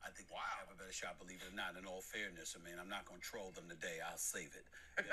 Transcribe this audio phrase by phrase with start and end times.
[0.00, 0.40] I think wow.
[0.40, 1.76] they have a better shot, believe it or not.
[1.76, 4.00] In all fairness, I mean, I'm not going to troll them today.
[4.00, 4.66] I'll save it.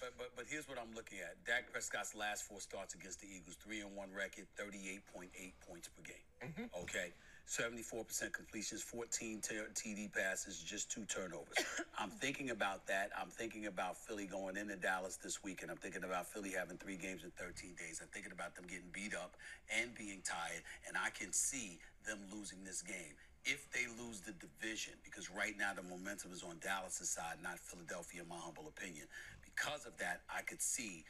[0.00, 1.36] but, but but here's what I'm looking at.
[1.44, 5.28] Dak Prescott's last four starts against the Eagles, three and one record, 38.8
[5.64, 6.26] points per game.
[6.40, 6.68] Mm-hmm.
[6.84, 7.12] Okay.
[7.50, 11.58] 74% completions, 14 t- TD passes, just two turnovers.
[11.98, 13.10] I'm thinking about that.
[13.20, 16.78] I'm thinking about Philly going into Dallas this week, and I'm thinking about Philly having
[16.78, 17.98] three games in 13 days.
[18.00, 19.34] I'm thinking about them getting beat up
[19.66, 23.18] and being tired, and I can see them losing this game.
[23.44, 27.58] If they lose the division, because right now the momentum is on Dallas' side, not
[27.58, 29.06] Philadelphia, in my humble opinion.
[29.42, 31.02] Because of that, I could see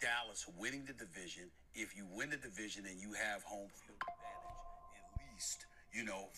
[0.00, 1.52] Dallas winning the division.
[1.74, 4.56] If you win the division and you have home field advantage,
[4.96, 6.32] at least you know,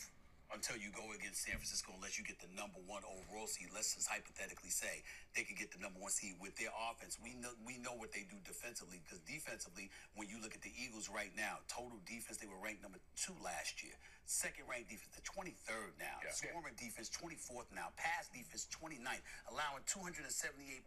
[0.52, 3.74] until you go against San Francisco, unless you get the number one overall seed.
[3.74, 5.02] Let's just hypothetically say
[5.34, 7.18] they could get the number one seed with their offense.
[7.18, 10.70] We know we know what they do defensively because defensively, when you look at the
[10.70, 13.98] Eagles right now, total defense they were ranked number two last year.
[14.24, 16.16] Second ranked defense, the 23rd now.
[16.24, 16.32] Yeah.
[16.32, 17.92] Scoring defense, 24th now.
[18.00, 19.20] Pass defense, 29th,
[19.52, 20.24] allowing 278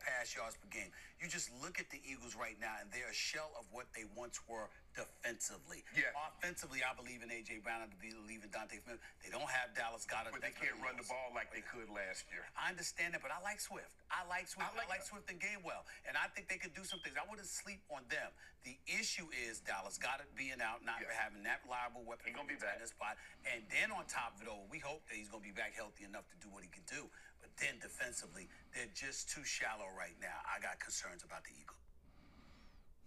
[0.02, 0.89] pass yards per game.
[1.21, 4.09] You just look at the Eagles right now, and they're a shell of what they
[4.17, 5.85] once were defensively.
[5.93, 6.09] Yeah.
[6.33, 7.61] Offensively, I believe in A.J.
[7.61, 7.85] Brown.
[7.85, 8.97] I believe in Donta Smith.
[9.21, 10.33] They don't have Dallas Goedert.
[10.33, 12.41] But they can't run the ball like they could last year.
[12.58, 13.93] I understand that, but I like Swift.
[14.09, 14.65] I like Swift.
[14.65, 15.85] I like, I like Swift and Gainwell.
[16.09, 17.13] And I think they could do some things.
[17.13, 18.33] I wouldn't sleep on them.
[18.65, 21.13] The issue is Dallas Goedert being out, not yeah.
[21.13, 22.33] having that reliable weapon.
[22.33, 22.81] He's going to be back.
[22.81, 23.15] In spot.
[23.53, 25.73] And then on top of it all, we hope that he's going to be back
[25.75, 27.08] healthy enough to do what he can do.
[27.42, 30.38] But then defensively, they're just too shallow right now.
[30.45, 31.88] I got concerns about the Eagles.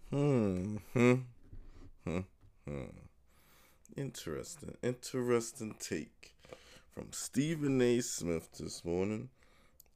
[0.09, 0.77] Hmm.
[0.93, 1.21] Hmm.
[2.03, 2.25] Hmm.
[2.67, 2.97] Hmm.
[3.95, 4.77] Interesting.
[4.81, 6.33] Interesting take
[6.89, 8.01] from Stephen A.
[8.01, 9.29] Smith this morning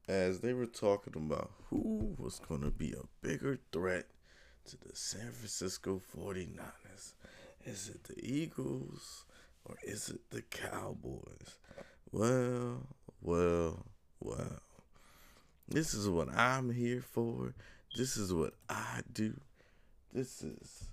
[0.08, 4.06] as they were talking about who was going to be a bigger threat
[4.66, 7.12] to the San Francisco 49ers.
[7.64, 9.24] Is it the Eagles
[9.68, 11.58] or is it the Cowboys?
[12.12, 12.86] Well,
[13.20, 13.84] well,
[14.20, 14.60] well.
[15.68, 17.52] This is what I'm here for.
[17.96, 19.34] This is what I do.
[20.12, 20.84] This is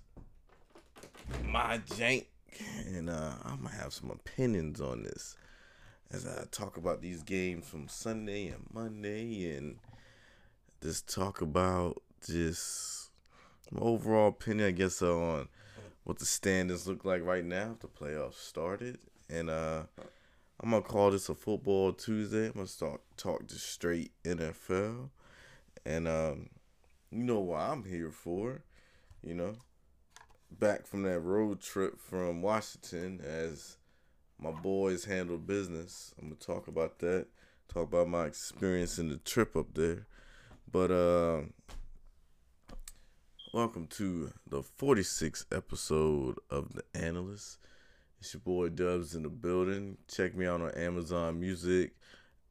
[1.44, 2.26] my jank.
[2.86, 5.36] And uh, I'm going to have some opinions on this
[6.12, 9.76] as I talk about these games from Sunday and Monday and
[10.82, 13.10] just talk about just
[13.70, 15.48] my overall opinion, I guess, on
[16.04, 18.98] what the standings look like right now the playoffs started.
[19.28, 19.84] And uh,
[20.60, 22.46] I'm gonna call this a football Tuesday.
[22.46, 25.08] I'm gonna start talk just straight NFL.
[25.84, 26.50] And um,
[27.10, 28.62] you know what I'm here for,
[29.22, 29.54] you know.
[30.50, 33.76] Back from that road trip from Washington as
[34.38, 36.14] my boys handle business.
[36.20, 37.26] I'm gonna talk about that.
[37.68, 40.06] Talk about my experience in the trip up there.
[40.70, 41.42] But uh
[43.54, 47.58] welcome to the 46th episode of The Analyst.
[48.18, 49.96] It's your boy Dubs in the building.
[50.08, 51.94] Check me out on Amazon Music,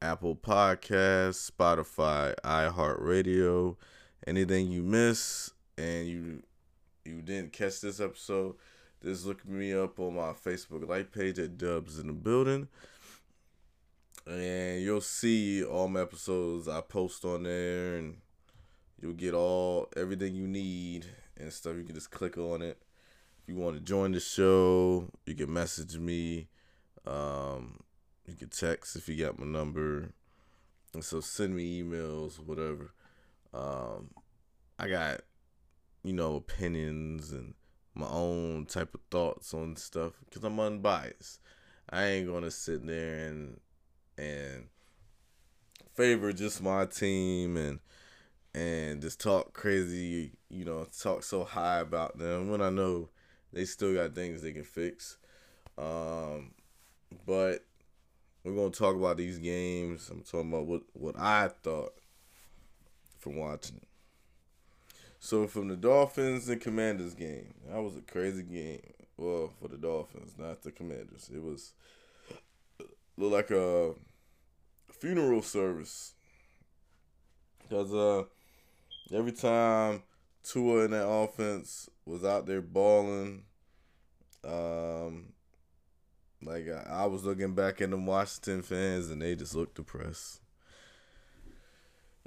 [0.02, 3.76] Apple Podcasts, Spotify, iHeartRadio.
[4.26, 6.44] Anything you miss and you
[7.04, 8.56] you didn't catch this episode,
[9.04, 12.70] just look me up on my Facebook like page at Dubs in the building.
[14.26, 18.23] And you'll see all my episodes I post on there and
[19.04, 21.06] you'll get all everything you need
[21.38, 21.76] and stuff.
[21.76, 22.82] You can just click on it.
[23.42, 26.48] If you want to join the show, you can message me.
[27.06, 27.82] Um,
[28.26, 30.14] you can text if you got my number.
[30.94, 32.94] And so send me emails, whatever.
[33.54, 34.12] Um,
[34.80, 35.22] I got,
[36.04, 37.56] you know, opinions and
[37.96, 41.42] my own type of thoughts on stuff because I'm unbiased.
[41.90, 43.60] I ain't gonna sit there and
[44.18, 44.68] and
[45.94, 47.80] favor just my team and
[48.56, 53.10] and just talk crazy, you know, talk so high about them when I know
[53.52, 55.18] they still got things they can fix.
[55.78, 56.52] Um,
[57.26, 57.66] but
[58.44, 60.10] we're gonna talk about these games.
[60.10, 61.94] I'm talking about what what I thought
[63.20, 63.82] from watching.
[65.20, 68.82] So from the Dolphins and Commanders game, that was a crazy game.
[69.16, 71.32] Well, for the Dolphins, not the Commanders.
[71.34, 71.74] It was
[73.16, 73.94] looked like a
[74.92, 76.14] funeral service.
[77.70, 78.24] Cause uh,
[79.12, 80.04] every time
[80.44, 83.44] Tua in that offense was out there balling,
[84.44, 85.34] um,
[86.42, 90.42] like I, I was looking back at them Washington fans and they just looked depressed.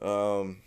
[0.01, 0.59] Um,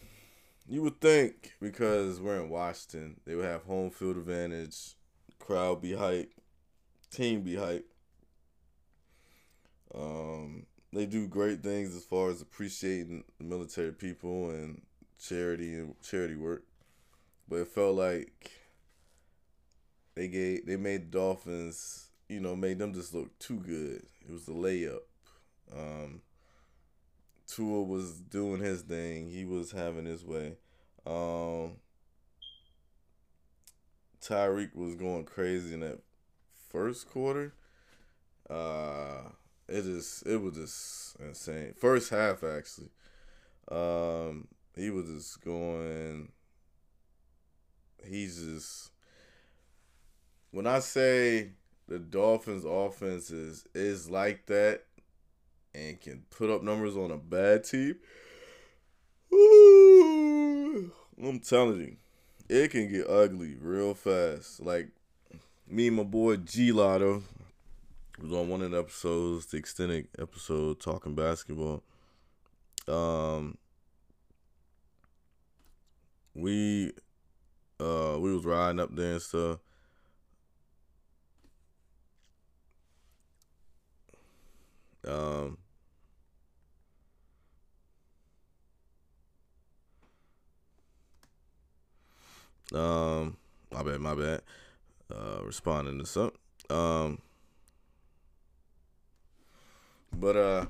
[0.67, 4.95] you would think because we're in Washington, they would have home field advantage,
[5.39, 6.31] crowd be hype,
[7.11, 7.85] team be hype.
[9.93, 14.81] Um, they do great things as far as appreciating the military people and
[15.19, 16.63] charity and charity work,
[17.47, 18.51] but it felt like
[20.15, 24.03] they gave they made the Dolphins you know, made them just look too good.
[24.21, 24.99] It was the layup.
[25.75, 26.21] Um,
[27.47, 29.29] Tua was doing his thing.
[29.29, 30.57] He was having his way.
[31.05, 31.77] Um,
[34.21, 35.99] Tyreek was going crazy in that
[36.69, 37.53] first quarter.
[38.47, 39.29] Uh,
[39.67, 41.73] it just it was just insane.
[41.75, 42.89] First half actually.
[43.71, 44.47] Um,
[44.79, 46.31] he was just going.
[48.05, 48.91] He's just.
[50.51, 51.51] When I say
[51.87, 54.83] the Dolphins' offense is is like that,
[55.73, 57.95] and can put up numbers on a bad team.
[61.21, 61.97] I'm telling you,
[62.47, 64.61] it can get ugly real fast.
[64.61, 64.89] Like
[65.67, 67.23] me and my boy G Lotto
[68.21, 71.83] was on one of the episodes, the extended episode talking basketball.
[72.87, 73.57] Um
[76.35, 76.91] we
[77.79, 79.59] uh we was riding up there and stuff.
[85.05, 85.57] Um
[92.73, 93.37] Um,
[93.71, 94.41] my bad, my bad.
[95.13, 96.39] Uh, responding to something.
[96.69, 97.19] Um,
[100.13, 100.65] but uh,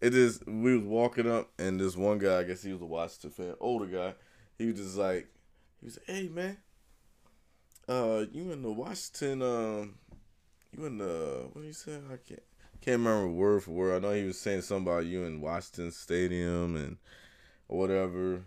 [0.00, 0.40] it is.
[0.46, 3.54] We was walking up, and this one guy, I guess he was a Washington fan,
[3.60, 4.14] older guy.
[4.58, 5.28] He was just like,
[5.80, 6.56] he was, hey man,
[7.88, 9.94] uh, you in the Washington, um,
[10.76, 11.98] you in the what do you say?
[12.12, 12.42] I can't
[12.80, 13.96] can't remember word for word.
[13.96, 16.96] I know he was saying something about you in Washington Stadium and
[17.66, 18.42] whatever,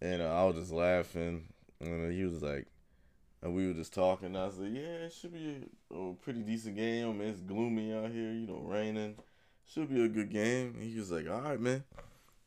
[0.00, 1.48] and uh, I was just laughing.
[1.80, 2.66] And he was like,
[3.42, 4.36] and we were just talking.
[4.36, 7.08] I said, yeah, it should be a, a, pretty decent game.
[7.08, 9.16] I mean, it's gloomy out here, you know, raining.
[9.72, 10.74] Should be a good game.
[10.78, 11.84] And he was like, all right, man,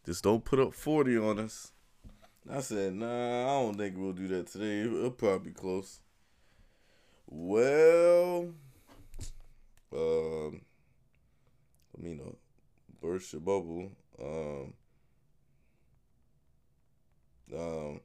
[0.06, 1.73] just don't put up 40 on us.
[2.52, 4.82] I said, nah, I don't think we'll do that today.
[4.82, 6.00] It'll probably be close.
[7.28, 8.50] Well,
[9.96, 10.62] um,
[11.94, 12.36] let me know.
[13.02, 13.92] Burst your bubble.
[14.22, 14.74] Um,
[17.58, 18.00] um,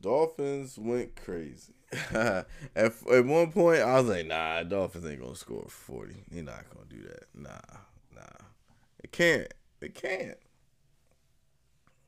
[0.00, 1.74] Dolphins went crazy.
[2.14, 6.24] at, at one point, I was like, nah, Dolphins ain't going to score 40.
[6.30, 7.24] They're not going to do that.
[7.34, 7.78] Nah,
[8.14, 8.46] nah.
[9.02, 9.52] They can't.
[9.80, 10.38] They can't.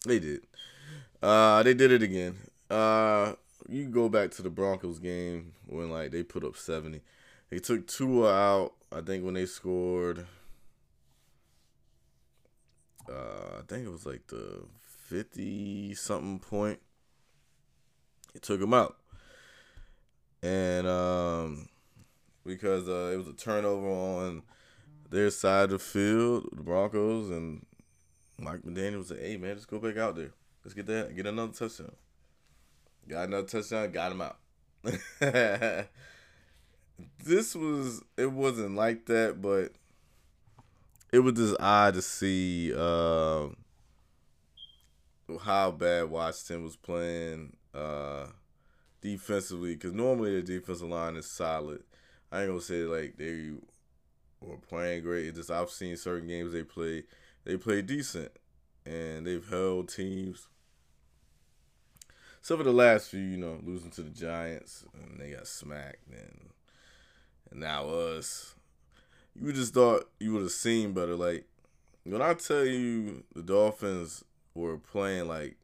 [0.06, 0.40] They did.
[1.22, 2.36] Uh, they did it again.
[2.68, 3.34] Uh,
[3.68, 7.00] you go back to the Broncos game when like they put up 70.
[7.50, 10.26] They took Tua out, I think when they scored
[13.08, 14.64] uh, I think it was like the
[15.08, 16.78] 50 something point
[18.34, 18.96] It took him out.
[20.42, 21.68] And um,
[22.44, 24.42] because uh, it was a turnover on
[25.10, 27.64] their side of the field, the Broncos, and
[28.38, 30.32] Mike McDaniel said, "Hey man, let's go back out there.
[30.64, 31.92] Let's get that, get another touchdown."
[33.08, 34.38] Got another touchdown, got him out.
[37.24, 39.72] this was it wasn't like that, but
[41.12, 43.48] it was just odd to see uh,
[45.42, 48.26] how bad Washington was playing uh,
[49.00, 51.82] defensively because normally the defensive line is solid.
[52.30, 53.50] I ain't gonna say like they
[54.40, 55.26] were playing great.
[55.26, 57.04] It's just I've seen certain games they play
[57.44, 58.32] they play decent
[58.84, 60.48] and they've held teams.
[62.40, 66.08] So for the last few, you know, losing to the Giants and they got smacked
[66.10, 66.50] and
[67.50, 68.54] and now us.
[69.40, 71.14] You just thought you would have seen better.
[71.14, 71.46] Like
[72.04, 74.24] when I tell you the Dolphins
[74.54, 75.56] were playing like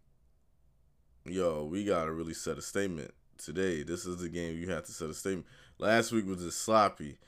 [1.24, 3.82] yo, we gotta really set a statement today.
[3.82, 5.46] This is the game you have to set a statement.
[5.78, 7.18] Last week was just sloppy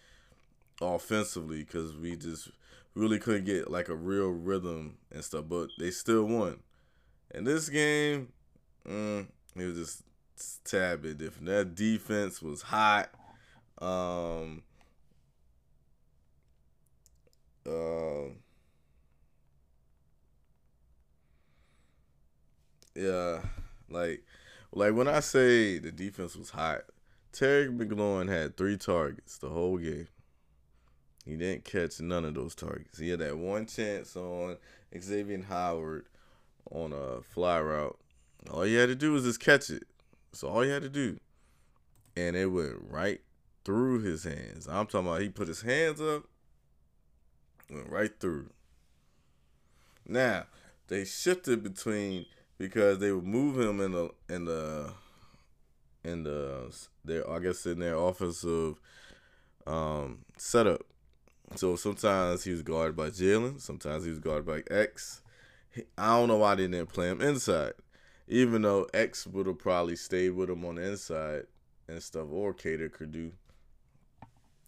[0.81, 2.51] offensively because we just
[2.95, 6.61] really couldn't get like a real rhythm and stuff, but they still won.
[7.33, 8.29] And this game,
[8.89, 10.03] mm, it was just
[10.65, 11.47] tad bit different.
[11.47, 13.11] That defense was hot.
[13.81, 14.63] Um,
[17.67, 18.31] uh,
[22.95, 23.43] yeah,
[23.89, 24.23] like,
[24.73, 26.83] like when I say the defense was hot,
[27.33, 30.09] Terry McLaurin had three targets the whole game.
[31.25, 32.99] He didn't catch none of those targets.
[32.99, 34.57] He had that one chance on
[34.99, 36.07] Xavier Howard
[36.71, 37.99] on a fly route.
[38.51, 39.85] All he had to do was just catch it.
[40.31, 41.19] That's all he had to do.
[42.17, 43.21] And it went right
[43.65, 44.67] through his hands.
[44.69, 46.25] I'm talking about he put his hands up,
[47.71, 48.51] went right through.
[50.07, 50.47] Now,
[50.89, 52.27] they shifted between
[52.59, 54.93] because they would move him in the in the
[56.03, 56.75] in the
[57.05, 58.81] their I guess in their offensive
[59.67, 60.83] um, setup.
[61.57, 65.23] So sometimes he was guarded by Jalen, sometimes he was guarded by X.
[65.99, 67.73] I don't know why they didn't play him inside,
[68.29, 71.45] even though X would have probably stayed with him on the inside
[71.89, 73.33] and stuff, or Kader could do.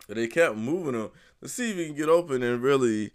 [0.09, 1.11] But they kept moving him
[1.43, 3.11] Let's see if he can get open, and really,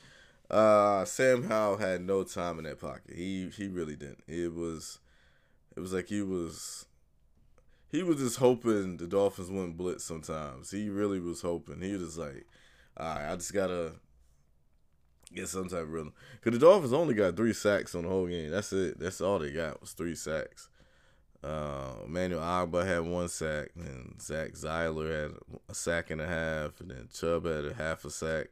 [0.51, 3.15] uh, Sam Howell had no time in that pocket.
[3.15, 4.24] He he really didn't.
[4.27, 5.00] It was,
[5.77, 6.88] it was like he was,
[7.89, 10.03] he was just hoping the Dolphins wouldn't blitz.
[10.03, 11.79] Sometimes he really was hoping.
[11.79, 12.45] He was like,
[13.00, 13.94] all right, I just gotta
[15.34, 16.13] get some type of rhythm.
[16.42, 18.50] Cause the Dolphins only got three sacks on the whole game.
[18.50, 19.00] That's it.
[19.00, 20.70] That's all they got was three sacks.
[21.44, 25.32] Uh, Emmanuel Ogbah had one sack, and Zach Sieler had
[25.70, 28.48] a sack and a half, and then Chubb had a half a sack.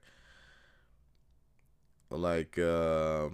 [2.12, 3.30] Like, uh,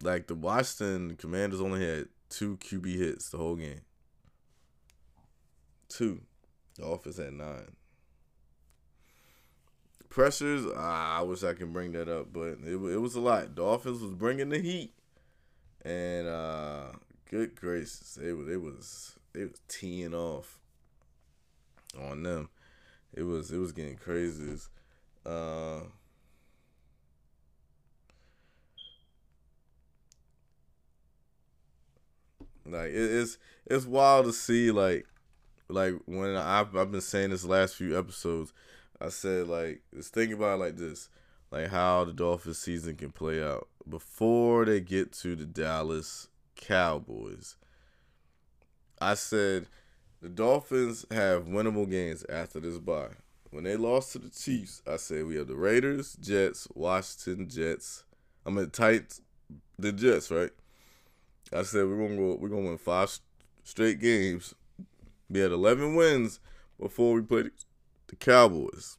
[0.00, 3.82] like the Washington Commanders only had two QB hits the whole game.
[5.88, 6.22] Two.
[6.76, 7.76] The Dolphins had nine.
[10.12, 13.54] Pressures, I wish I can bring that up, but it, it was a lot.
[13.54, 14.92] Dolphins was bringing the heat,
[15.86, 16.88] and uh,
[17.30, 20.58] good gracious, it was it was it was teeing off
[21.98, 22.50] on them.
[23.14, 24.60] It was it was getting crazy.
[25.24, 25.80] Uh,
[32.66, 35.06] like it, it's it's wild to see like
[35.70, 38.52] like when I've I've been saying this last few episodes.
[39.02, 41.08] I said like just think about like this,
[41.50, 47.56] like how the Dolphins season can play out before they get to the Dallas Cowboys.
[49.00, 49.66] I said
[50.20, 53.08] the Dolphins have winnable games after this bye.
[53.50, 58.04] When they lost to the Chiefs, I said we have the Raiders, Jets, Washington Jets.
[58.46, 59.20] I'm mean, Titans,
[59.78, 60.52] the Jets, right?
[61.52, 62.36] I said we're gonna go.
[62.40, 63.18] We're gonna win five
[63.64, 64.54] straight games.
[65.28, 66.38] We had eleven wins
[66.80, 67.50] before we played
[68.12, 68.96] the Cowboys.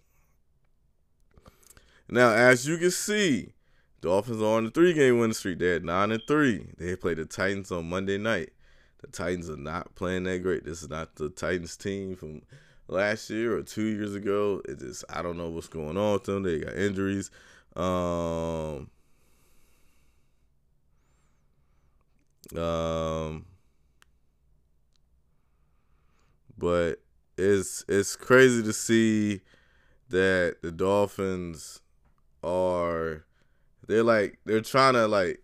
[2.10, 3.54] Now, as you can see,
[4.02, 5.60] Dolphins are on the three game winning streak.
[5.60, 6.68] They're at nine and three.
[6.78, 8.50] They played the Titans on Monday night.
[9.02, 10.66] The Titans are not playing that great.
[10.66, 12.42] This is not the Titans team from
[12.88, 14.62] last year or two years ago.
[14.66, 16.44] It just I don't know what's going on with them.
[16.44, 17.30] They got injuries.
[17.76, 18.90] Um,
[22.58, 23.46] um,
[26.58, 27.00] but
[27.38, 29.42] it's it's crazy to see
[30.10, 31.82] that the Dolphins
[32.44, 33.26] are
[33.88, 35.42] they're like they're trying to like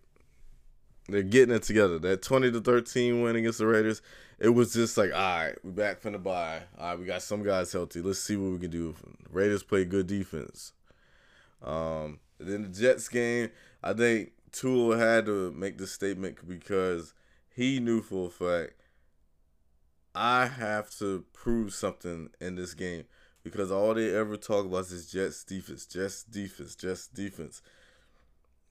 [1.08, 1.98] they're getting it together.
[1.98, 4.02] That twenty to thirteen win against the Raiders,
[4.38, 6.62] it was just like, all right, we back from the bye.
[6.78, 8.00] All right, we got some guys healthy.
[8.00, 8.94] Let's see what we can do.
[9.30, 10.72] Raiders play good defense.
[11.62, 13.50] Um, then the Jets game,
[13.82, 17.12] I think Tua had to make this statement because
[17.54, 18.79] he knew for a fact
[20.14, 23.04] I have to prove something in this game
[23.42, 27.62] because all they ever talk about is Jets defense, Jets defense, Jets defense.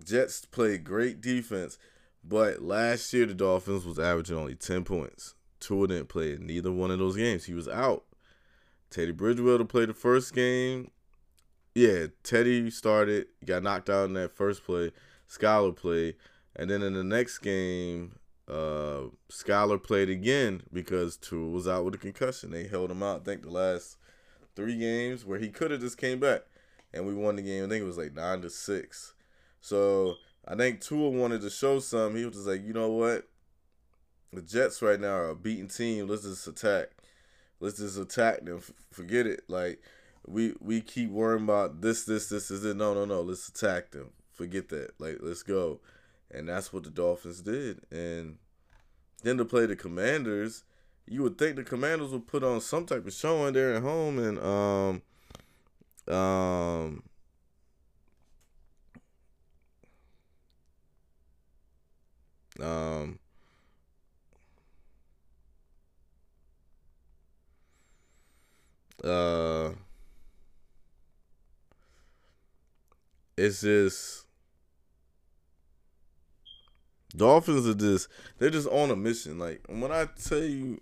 [0.04, 1.78] Jets played great defense,
[2.24, 5.36] but last year the Dolphins was averaging only 10 points.
[5.60, 7.46] Tua didn't play in neither one of those games.
[7.46, 8.06] He was out.
[8.90, 10.92] Teddy Bridgewater played the first game.
[11.76, 14.92] Yeah, Teddy started, got knocked out in that first play.
[15.30, 16.16] Skylar played.
[16.56, 18.18] And then in the next game,
[18.50, 22.52] uh, Skylar played again because Tua was out with a concussion.
[22.52, 23.98] They held him out, I think, the last
[24.56, 26.42] three games where he could have just came back.
[26.92, 27.66] And we won the game.
[27.66, 29.14] I think it was like 9 to 6.
[29.62, 30.16] So
[30.48, 32.16] I think Tua wanted to show some.
[32.16, 33.28] He was just like, you know what?
[34.34, 36.08] The Jets right now are a beaten team.
[36.08, 36.90] Let's just attack.
[37.60, 38.62] Let's just attack them.
[38.92, 39.44] Forget it.
[39.48, 39.82] Like
[40.26, 42.78] we we keep worrying about this, this, this, is it.
[42.78, 43.22] No, no, no.
[43.22, 44.12] Let's attack them.
[44.32, 45.00] Forget that.
[45.00, 45.80] Like let's go.
[46.32, 47.82] And that's what the Dolphins did.
[47.92, 48.38] And
[49.24, 50.64] then to play the Commanders,
[51.10, 53.82] you would think the Commanders would put on some type of show showing there at
[53.82, 55.02] home and um
[56.08, 57.04] um
[62.62, 63.20] um
[69.04, 69.72] uh
[73.38, 74.26] it's just
[77.16, 79.40] Dolphins are just they're just on a mission.
[79.40, 80.82] Like when I tell you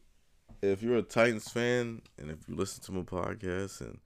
[0.61, 3.99] if you're a Titans fan and if you listen to my podcast and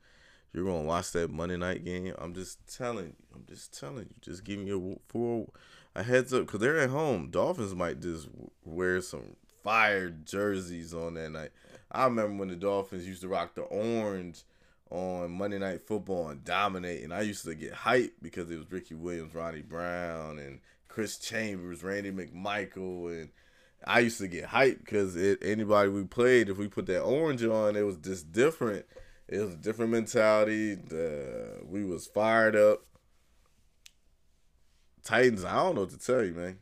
[0.53, 4.15] you're gonna watch that Monday night game, I'm just telling you, I'm just telling you,
[4.21, 7.29] just giving you a a heads up because they're at home.
[7.29, 8.27] Dolphins might just
[8.63, 11.51] wear some fire jerseys on that night.
[11.91, 14.43] I remember when the Dolphins used to rock the orange
[14.89, 18.71] on Monday Night Football and dominate, and I used to get hyped because it was
[18.71, 20.59] Ricky Williams, Ronnie Brown, and
[20.91, 23.29] Chris Chambers, Randy McMichael, and
[23.86, 27.43] I used to get hyped because it anybody we played, if we put that orange
[27.43, 28.86] on, it was just different.
[29.27, 30.75] It was a different mentality.
[30.75, 32.86] The we was fired up.
[35.03, 36.60] Titans, I don't know what to tell you, man.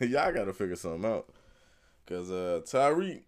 [0.00, 1.28] Y'all got to figure something out.
[2.06, 3.22] Cause uh Tyreek,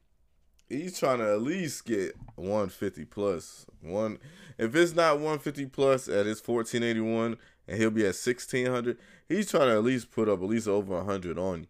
[0.69, 3.65] he's trying to at least get 150 plus.
[3.81, 4.19] One
[4.59, 7.37] if it's not 150 plus at his 1481
[7.69, 10.95] and he'll be at 1600, he's trying to at least put up at least over
[10.97, 11.67] 100 on you.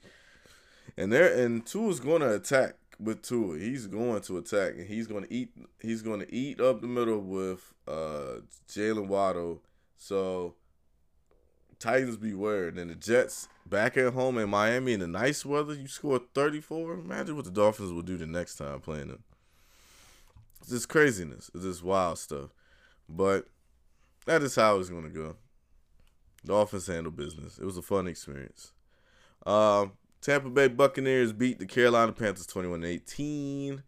[0.97, 3.59] And there and Tua's going to attack with Tua.
[3.59, 5.51] He's going to attack and he's going to eat
[5.81, 9.63] he's to eat up the middle with uh Jaylen Waddle.
[9.97, 10.55] So
[11.79, 12.69] Titans beware.
[12.69, 16.21] And then the Jets back at home in Miami in the nice weather, you score
[16.35, 16.95] 34.
[16.95, 19.23] Imagine what the Dolphins will do the next time playing them.
[20.61, 21.51] It's just craziness.
[21.55, 22.51] It's just wild stuff.
[23.09, 23.47] But
[24.25, 25.37] that is how it's going to go.
[26.47, 27.59] Dolphins handle business.
[27.59, 28.73] It was a fun experience.
[29.45, 33.83] Um, Tampa Bay Buccaneers beat the Carolina Panthers 21 18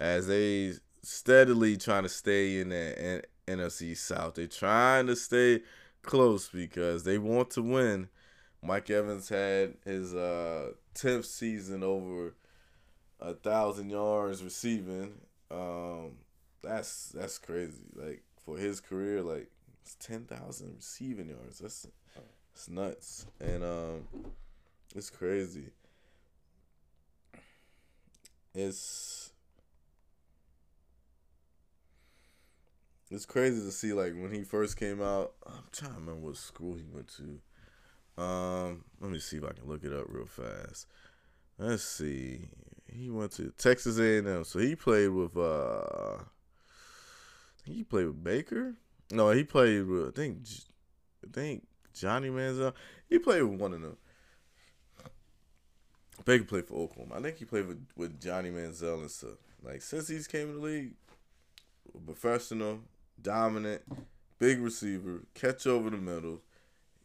[0.00, 4.34] as they steadily trying to stay in the NFC South.
[4.34, 5.62] They're trying to stay
[6.02, 8.08] close because they want to win.
[8.62, 12.34] Mike Evans had his uh, 10th season over
[13.20, 15.14] a thousand yards receiving.
[15.50, 16.18] Um,
[16.62, 17.84] that's that's crazy.
[17.94, 19.50] Like for his career, like
[19.94, 21.58] ten thousand receiving yards.
[21.58, 21.86] That's
[22.52, 24.08] it's nuts, and um,
[24.94, 25.70] it's crazy.
[28.54, 29.32] It's
[33.10, 35.32] it's crazy to see like when he first came out.
[35.46, 38.22] I'm trying to remember what school he went to.
[38.22, 40.86] Um, let me see if I can look it up real fast.
[41.58, 42.48] Let's see.
[42.86, 46.18] He went to Texas A&M, so he played with uh,
[47.64, 48.74] he played with Baker.
[49.12, 50.38] No, he played with I think
[51.24, 52.74] I think Johnny Manziel.
[53.08, 53.96] He played with one of them.
[56.24, 57.16] Baker played for Oklahoma.
[57.16, 59.38] I think he played with, with Johnny Manziel and stuff.
[59.62, 60.94] Like since he's came in the league,
[62.06, 62.80] professional,
[63.20, 63.82] dominant,
[64.38, 66.40] big receiver, catch over the middle,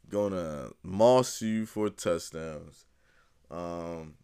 [0.10, 2.86] gonna moss you for touchdowns.
[3.50, 4.16] Um,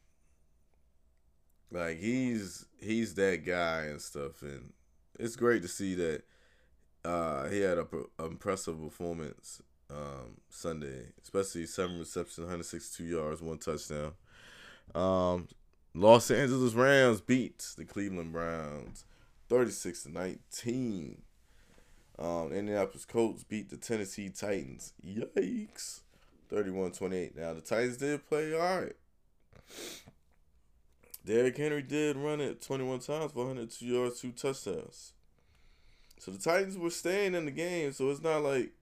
[1.71, 4.73] like he's he's that guy and stuff, and
[5.19, 6.23] it's great to see that
[7.03, 7.87] uh, he had a,
[8.19, 14.13] a impressive performance um, Sunday, especially seven receptions, 162 yards, one touchdown.
[14.95, 15.47] Um,
[15.93, 19.05] Los Angeles Rams beat the Cleveland Browns
[19.49, 21.21] 36 to 19.
[22.19, 24.93] Um, Indianapolis Colts beat the Tennessee Titans.
[25.05, 26.01] Yikes.
[26.49, 27.35] 31 28.
[27.37, 28.95] Now, the Titans did play all right.
[31.25, 35.13] Derrick Henry did run it 21 times for 102 yards, two touchdowns.
[36.21, 38.73] So the Titans were staying in the game, so it's not like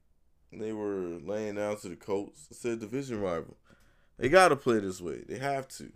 [0.51, 2.47] they were laying down to the Colts.
[2.51, 3.55] It's a division rival.
[4.17, 5.23] They got to play this way.
[5.25, 5.89] They have to.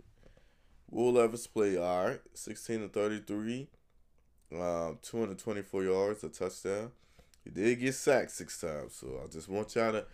[0.90, 3.68] Will Levis play all right, 16 to 33,
[4.54, 6.92] um, 224 yards, a touchdown.
[7.44, 10.06] He did get sacked six times, so I just want y'all to.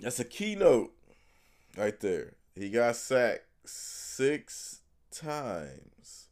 [0.00, 0.92] That's a keynote
[1.78, 2.34] right there.
[2.54, 6.28] He got sacked six times.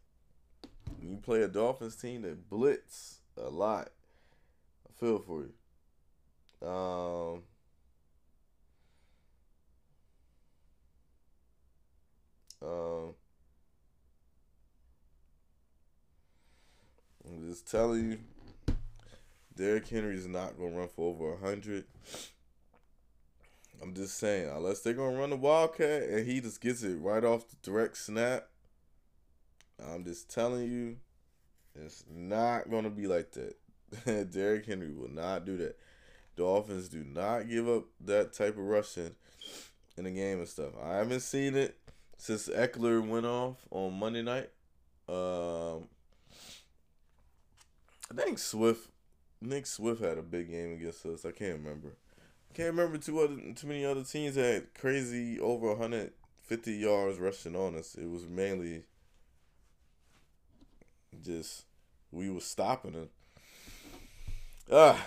[1.01, 3.89] You play a Dolphins team that blitz a lot.
[4.89, 5.53] I feel for you.
[6.69, 7.43] Um,
[12.63, 13.15] um,
[17.27, 18.19] I'm just telling you,
[19.57, 21.85] Derrick Henry is not gonna run for over hundred.
[23.83, 27.25] I'm just saying, unless they're gonna run the Wildcat and he just gets it right
[27.25, 28.49] off the direct snap.
[29.83, 30.97] I'm just telling you,
[31.85, 34.31] it's not gonna be like that.
[34.33, 35.79] Derrick Henry will not do that.
[36.37, 39.15] Dolphins do not give up that type of rushing
[39.97, 40.73] in the game and stuff.
[40.83, 41.77] I haven't seen it
[42.17, 44.51] since Ekeler went off on Monday night.
[45.09, 45.89] Um,
[48.11, 48.89] I think Swift,
[49.41, 51.25] Nick Swift had a big game against us.
[51.25, 51.89] I can't remember.
[52.51, 57.55] I can't remember too other too many other teams had crazy over 150 yards rushing
[57.55, 57.95] on us.
[57.95, 58.85] It was mainly
[61.25, 61.65] just
[62.13, 63.09] we were stopping them.
[64.71, 65.05] Ah,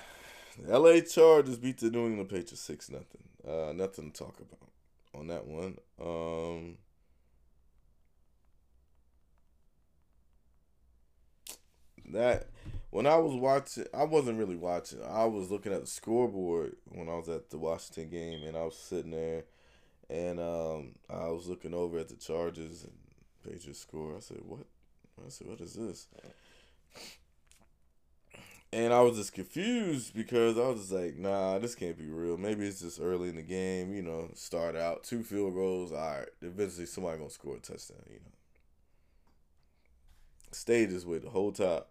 [0.70, 1.02] L.A.
[1.02, 3.24] Chargers beat the New England Patriots six nothing.
[3.48, 4.70] Uh, nothing to talk about
[5.14, 5.78] on that one.
[6.02, 6.78] Um,
[12.12, 12.48] that
[12.90, 15.00] when I was watching, I wasn't really watching.
[15.04, 18.64] I was looking at the scoreboard when I was at the Washington game, and I
[18.64, 19.44] was sitting there,
[20.10, 22.94] and um, I was looking over at the Chargers and
[23.44, 24.16] Patriots score.
[24.16, 24.66] I said, "What?"
[25.26, 26.08] I said, "What is this?"
[28.74, 32.38] And I was just confused because I was just like, "Nah, this can't be real.
[32.38, 33.94] Maybe it's just early in the game.
[33.94, 35.92] You know, start out two field goals.
[35.92, 38.02] All right, eventually somebody gonna score a touchdown.
[38.08, 38.32] You know."
[40.52, 41.84] Stayed this way the whole time.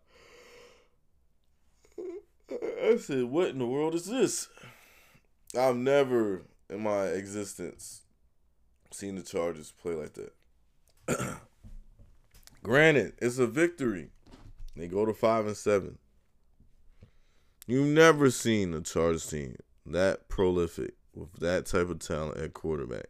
[2.51, 4.49] I said, "What in the world is this?"
[5.57, 8.03] I've never in my existence
[8.91, 10.33] seen the Chargers play like that.
[12.65, 14.11] Granted, it's a victory.
[14.75, 15.99] They go to five and seven.
[17.67, 23.07] You've never seen a Chargers team that prolific with that type of talent at quarterback.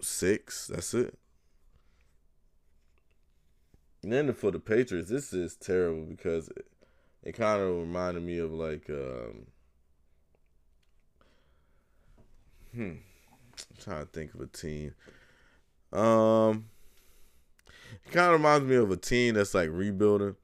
[0.00, 1.18] Six, that's it.
[4.02, 6.66] And then for the Patriots, this is terrible because it,
[7.22, 9.46] it kind of reminded me of like, um,
[12.74, 14.94] hmm, I'm trying to think of a team.
[15.92, 16.66] Um,
[18.06, 20.36] it kind of reminds me of a team that's like rebuilding.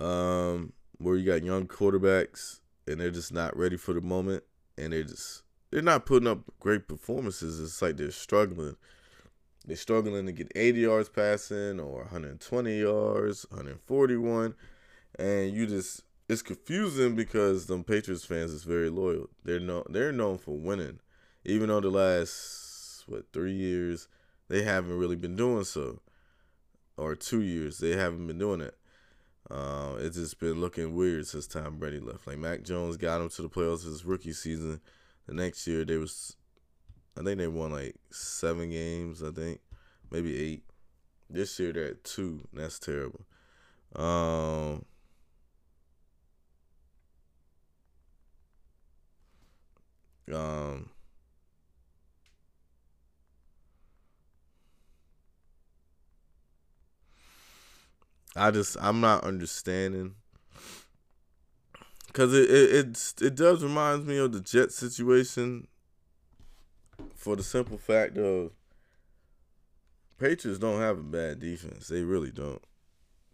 [0.00, 4.42] Um, where you got young quarterbacks and they're just not ready for the moment,
[4.76, 7.60] and they're just they're not putting up great performances.
[7.60, 8.76] It's like they're struggling.
[9.66, 14.54] They're struggling to get 80 yards passing or 120 yards, 141,
[15.18, 19.28] and you just it's confusing because them Patriots fans is very loyal.
[19.44, 21.00] They're known they're known for winning,
[21.44, 24.08] even though the last what three years
[24.48, 26.00] they haven't really been doing so,
[26.96, 28.76] or two years they haven't been doing it.
[29.50, 32.26] Uh, it's just been looking weird since Tom Brady left.
[32.26, 34.80] Like Mac Jones got him to the playoffs his rookie season.
[35.26, 36.36] The next year they was,
[37.18, 39.22] I think they won like seven games.
[39.22, 39.60] I think
[40.10, 40.62] maybe eight.
[41.28, 42.46] This year they're at two.
[42.52, 43.20] that's terrible.
[43.94, 44.84] Um,
[50.32, 50.90] um,
[58.40, 60.14] I just I'm not understanding
[62.06, 65.66] because it, it it it does remind me of the Jet situation.
[67.14, 68.52] For the simple fact of
[70.18, 72.62] Patriots don't have a bad defense, they really don't.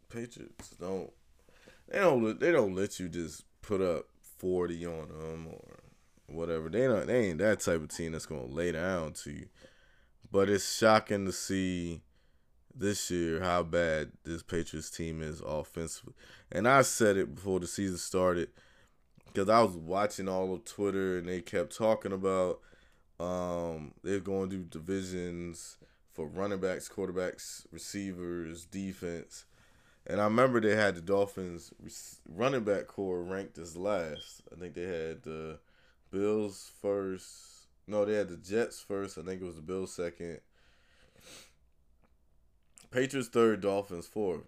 [0.09, 1.13] Patriots don't.
[1.89, 2.41] They don't.
[2.41, 4.07] They don't let you just put up
[4.39, 5.79] forty on them or
[6.27, 6.69] whatever.
[6.69, 7.07] They don't.
[7.07, 9.47] They ain't that type of team that's gonna lay down to you.
[10.33, 12.03] But it's shocking to see
[12.79, 16.15] this year how bad this Patriots team is offensively.
[16.53, 18.51] And I said it before the season started
[19.27, 22.61] because I was watching all of Twitter and they kept talking about
[23.19, 25.79] um, they're going to do divisions
[26.13, 29.45] for running backs, quarterbacks, receivers, defense.
[30.07, 31.73] And I remember they had the Dolphins
[32.29, 34.43] running back core ranked as last.
[34.53, 35.59] I think they had the
[36.11, 37.67] Bills first.
[37.87, 39.19] No, they had the Jets first.
[39.19, 40.41] I think it was the Bills second.
[42.91, 44.45] Patriots third, Dolphins fourth.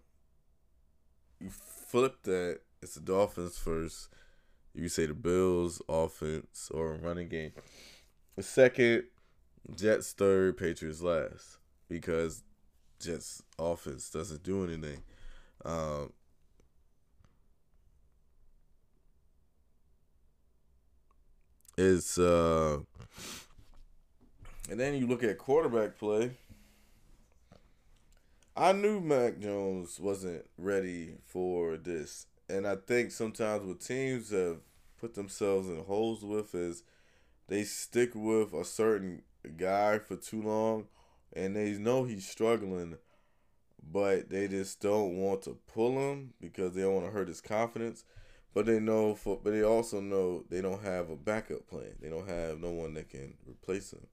[1.40, 4.08] You flip that, it's the Dolphins first.
[4.74, 7.52] You say the Bills offense or running game.
[8.36, 9.04] The second,
[9.74, 11.58] Jets third, Patriots last.
[11.88, 12.42] Because
[13.00, 15.02] Jets offense doesn't do anything.
[15.64, 16.12] Um,
[21.76, 22.78] it's uh
[24.68, 26.32] and then you look at quarterback play.
[28.60, 32.26] I knew Mac Jones wasn't ready for this.
[32.48, 34.56] And I think sometimes what teams have
[35.00, 36.82] put themselves in holes with is
[37.46, 39.22] they stick with a certain
[39.56, 40.86] guy for too long
[41.32, 42.96] and they know he's struggling,
[43.92, 47.40] but they just don't want to pull him because they don't want to hurt his
[47.40, 48.02] confidence.
[48.54, 51.94] But they know for but they also know they don't have a backup plan.
[52.00, 54.08] They don't have no one that can replace him.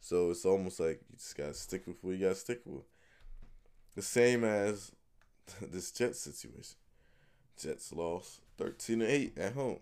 [0.00, 2.84] So it's almost like you just gotta stick with what you gotta stick with.
[3.96, 4.92] The same as
[5.60, 6.76] this Jets situation.
[7.58, 9.80] Jets lost 13 to 8 at home.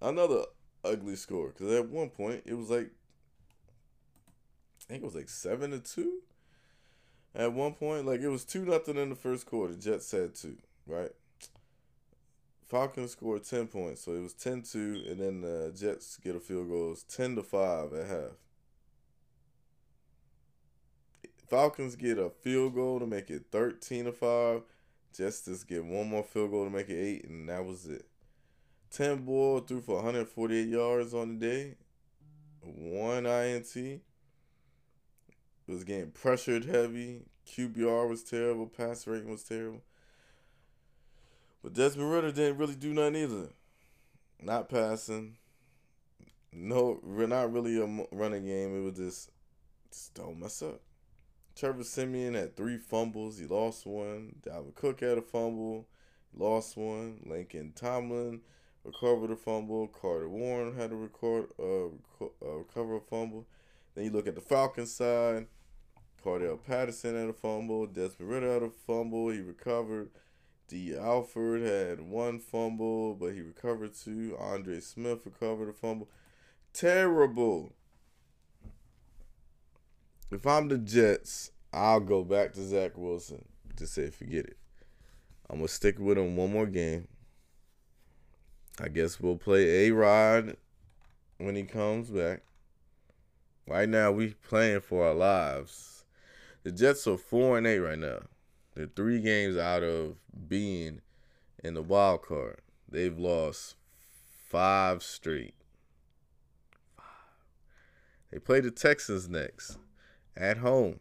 [0.00, 0.44] Another
[0.84, 2.90] ugly score because at one point it was like
[4.80, 6.12] I think it was like 7 to 2
[7.36, 9.74] at one point like it was 2 nothing in the first quarter.
[9.74, 11.12] Jets had 2, right?
[12.66, 16.70] Falcons scored 10 points, so it was 10-2 and then the Jets get a field
[16.70, 16.86] goal.
[16.86, 18.30] It was 10 to 5 at half.
[21.52, 24.62] Falcons get a field goal to make it 13 to 5.
[25.14, 28.06] Justice get one more field goal to make it 8, and that was it.
[28.90, 31.74] Tim Boyle threw for 148 yards on the day,
[32.62, 34.00] one INT.
[35.66, 37.26] Was getting pressured heavy.
[37.46, 38.66] QBR was terrible.
[38.66, 39.82] Pass rating was terrible.
[41.62, 43.48] But Desmond Ridder didn't really do nothing either.
[44.40, 45.36] Not passing.
[46.50, 48.74] No, we're not really a running game.
[48.74, 49.30] It was just,
[49.90, 50.80] just don't mess up.
[51.54, 53.38] Trevor Simeon had three fumbles.
[53.38, 54.36] He lost one.
[54.42, 55.86] Dalvin Cook had a fumble.
[56.32, 57.20] He lost one.
[57.26, 58.40] Lincoln Tomlin
[58.84, 59.88] recovered a fumble.
[59.88, 61.86] Carter Warren had to record uh,
[62.24, 63.46] uh, recover a fumble.
[63.94, 65.46] Then you look at the Falcons side.
[66.24, 67.86] Cordarrelle Patterson had a fumble.
[67.86, 69.30] Ridder had a fumble.
[69.30, 70.10] He recovered.
[70.68, 74.36] Dee Alford had one fumble, but he recovered two.
[74.38, 76.08] Andre Smith recovered a fumble.
[76.72, 77.74] Terrible
[80.34, 83.44] if I'm the Jets, I'll go back to Zach Wilson
[83.76, 84.56] to say forget it.
[85.50, 87.08] I'm gonna stick with him one more game.
[88.80, 90.56] I guess we'll play A Rod
[91.38, 92.42] when he comes back.
[93.68, 96.04] Right now we playing for our lives.
[96.62, 98.20] The Jets are four and eight right now.
[98.74, 100.16] They're three games out of
[100.48, 101.02] being
[101.62, 102.60] in the wild card.
[102.88, 103.76] They've lost
[104.48, 105.54] five straight.
[108.30, 109.76] They play the Texans next
[110.36, 111.00] at home.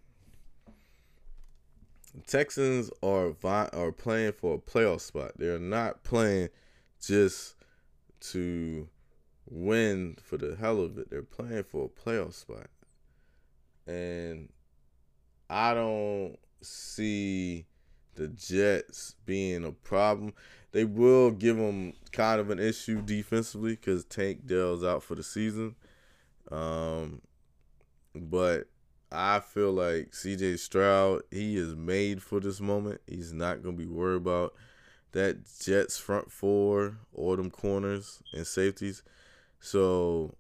[2.14, 5.32] The Texans are are playing for a playoff spot.
[5.38, 6.50] They're not playing
[7.02, 7.56] just
[8.32, 8.88] to
[9.50, 11.10] win for the hell of it.
[11.10, 12.68] They're playing for a playoff spot.
[13.88, 14.50] And
[15.50, 17.66] I don't see
[18.16, 20.34] the Jets being a problem.
[20.72, 25.24] They will give them kind of an issue defensively because Tank Dell's out for the
[25.24, 25.76] season.
[26.50, 27.22] Um,
[28.16, 28.68] but
[29.12, 33.02] I feel like CJ Stroud, he is made for this moment.
[33.08, 34.54] He's not going to be worried about
[35.12, 39.04] that Jets front four or them corners and safeties.
[39.60, 40.36] So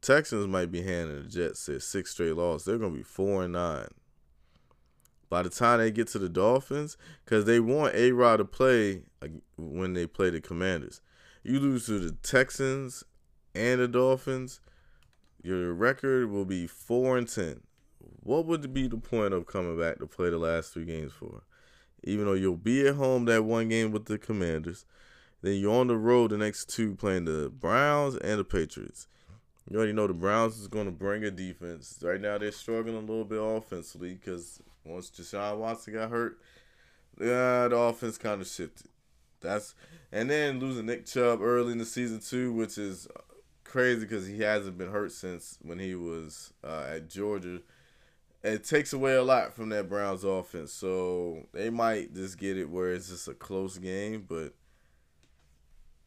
[0.00, 2.64] Texans might be handing the Jets at six straight losses.
[2.64, 3.88] They're going to be four and nine.
[5.28, 9.02] By the time they get to the Dolphins, because they want A Rod to play
[9.58, 11.02] when they play the Commanders.
[11.42, 13.04] You lose to the Texans
[13.54, 14.60] and the Dolphins,
[15.48, 17.62] your record will be four and ten.
[18.22, 21.42] What would be the point of coming back to play the last three games for?
[22.04, 24.84] Even though you'll be at home that one game with the Commanders,
[25.40, 29.08] then you're on the road the next two playing the Browns and the Patriots.
[29.70, 31.98] You already know the Browns is going to bring a defense.
[32.02, 36.38] Right now they're struggling a little bit offensively because once Deshaun Watson got hurt,
[37.20, 38.88] yeah, the offense kind of shifted.
[39.40, 39.74] That's
[40.12, 43.08] and then losing Nick Chubb early in the season too, which is
[43.68, 47.60] crazy because he hasn't been hurt since when he was uh, at Georgia.
[48.42, 52.70] It takes away a lot from that Browns offense, so they might just get it
[52.70, 54.24] where it's just a close game.
[54.28, 54.54] But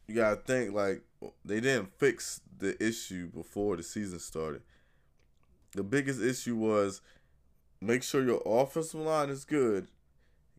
[0.08, 1.02] you gotta think like
[1.44, 4.62] they didn't fix the issue before the season started.
[5.74, 7.00] The biggest issue was
[7.80, 9.88] make sure your offensive line is good.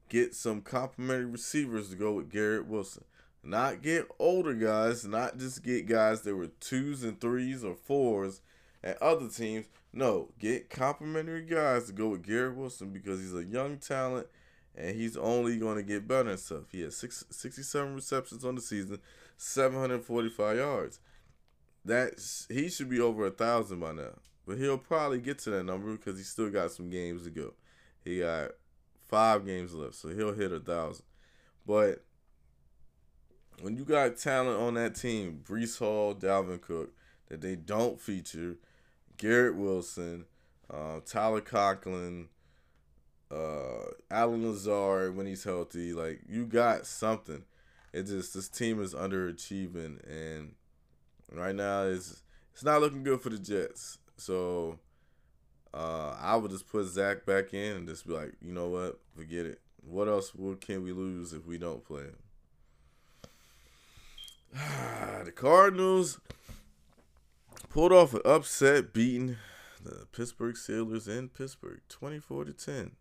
[0.09, 3.03] Get some complimentary receivers to go with Garrett Wilson.
[3.43, 8.41] Not get older guys, not just get guys that were twos and threes or fours
[8.81, 9.65] at other teams.
[9.91, 14.27] No, get complimentary guys to go with Garrett Wilson because he's a young talent
[14.75, 16.63] and he's only going to get better and stuff.
[16.71, 18.99] He has six, 67 receptions on the season,
[19.37, 20.99] 745 yards.
[21.85, 22.13] That
[22.49, 25.91] he should be over a thousand by now, but he'll probably get to that number
[25.91, 27.53] because he still got some games to go.
[28.05, 28.51] He got
[29.09, 31.03] five games left, so he'll hit a thousand.
[31.67, 32.05] But
[33.61, 36.93] when you got talent on that team, Breece Hall, Dalvin Cook,
[37.29, 38.57] that they don't feature,
[39.17, 40.25] Garrett Wilson,
[40.71, 42.29] uh, Tyler Conklin,
[43.31, 47.43] uh, Allen Lazard when he's healthy, like you got something.
[47.91, 50.55] It just this team is underachieving, and
[51.31, 53.97] right now it's it's not looking good for the Jets.
[54.17, 54.79] So
[55.73, 58.99] uh, I would just put Zach back in and just be like, you know what,
[59.15, 59.61] forget it.
[59.85, 62.22] What else can we lose if we don't play him?
[65.23, 66.19] the Cardinals
[67.69, 69.37] pulled off an upset beating
[69.83, 72.91] the Pittsburgh Steelers in Pittsburgh, 24 to 10.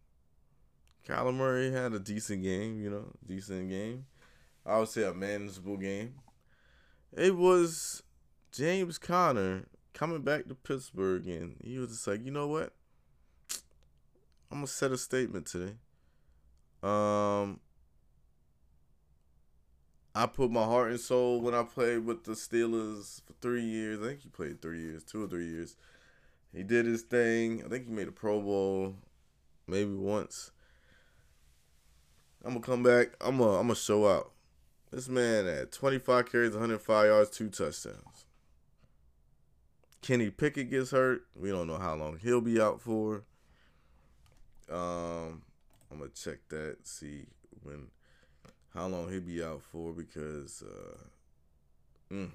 [1.07, 4.07] Kyler Murray had a decent game, you know, decent game.
[4.65, 6.15] I would say a manageable game.
[7.13, 8.03] It was
[8.53, 12.73] James Conner coming back to Pittsburgh, and he was just like, you know what?
[14.51, 15.75] I'm gonna set a statement today.
[16.83, 17.61] Um,
[20.15, 24.01] I put my heart and soul when I played with the Steelers for three years.
[24.01, 25.77] I think he played three years, two or three years.
[26.55, 27.63] He did his thing.
[27.65, 28.97] I think he made a Pro Bowl,
[29.67, 30.51] maybe once.
[32.45, 33.09] I'm gonna come back.
[33.21, 34.33] I'm gonna I'm gonna show out.
[34.91, 38.27] This man at 25 carries, 105 yards, two touchdowns.
[40.03, 41.23] Kenny Pickett gets hurt.
[41.35, 43.23] We don't know how long he'll be out for.
[44.71, 45.43] Um,
[45.91, 46.79] I'm gonna check that.
[46.87, 47.27] See
[47.63, 47.87] when
[48.75, 52.31] how long he'll be out for because uh, mm,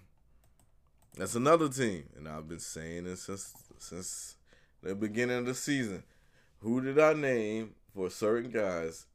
[1.18, 4.36] that's another team, and I've been saying this since since
[4.84, 6.04] the beginning of the season.
[6.60, 9.06] Who did I name for certain guys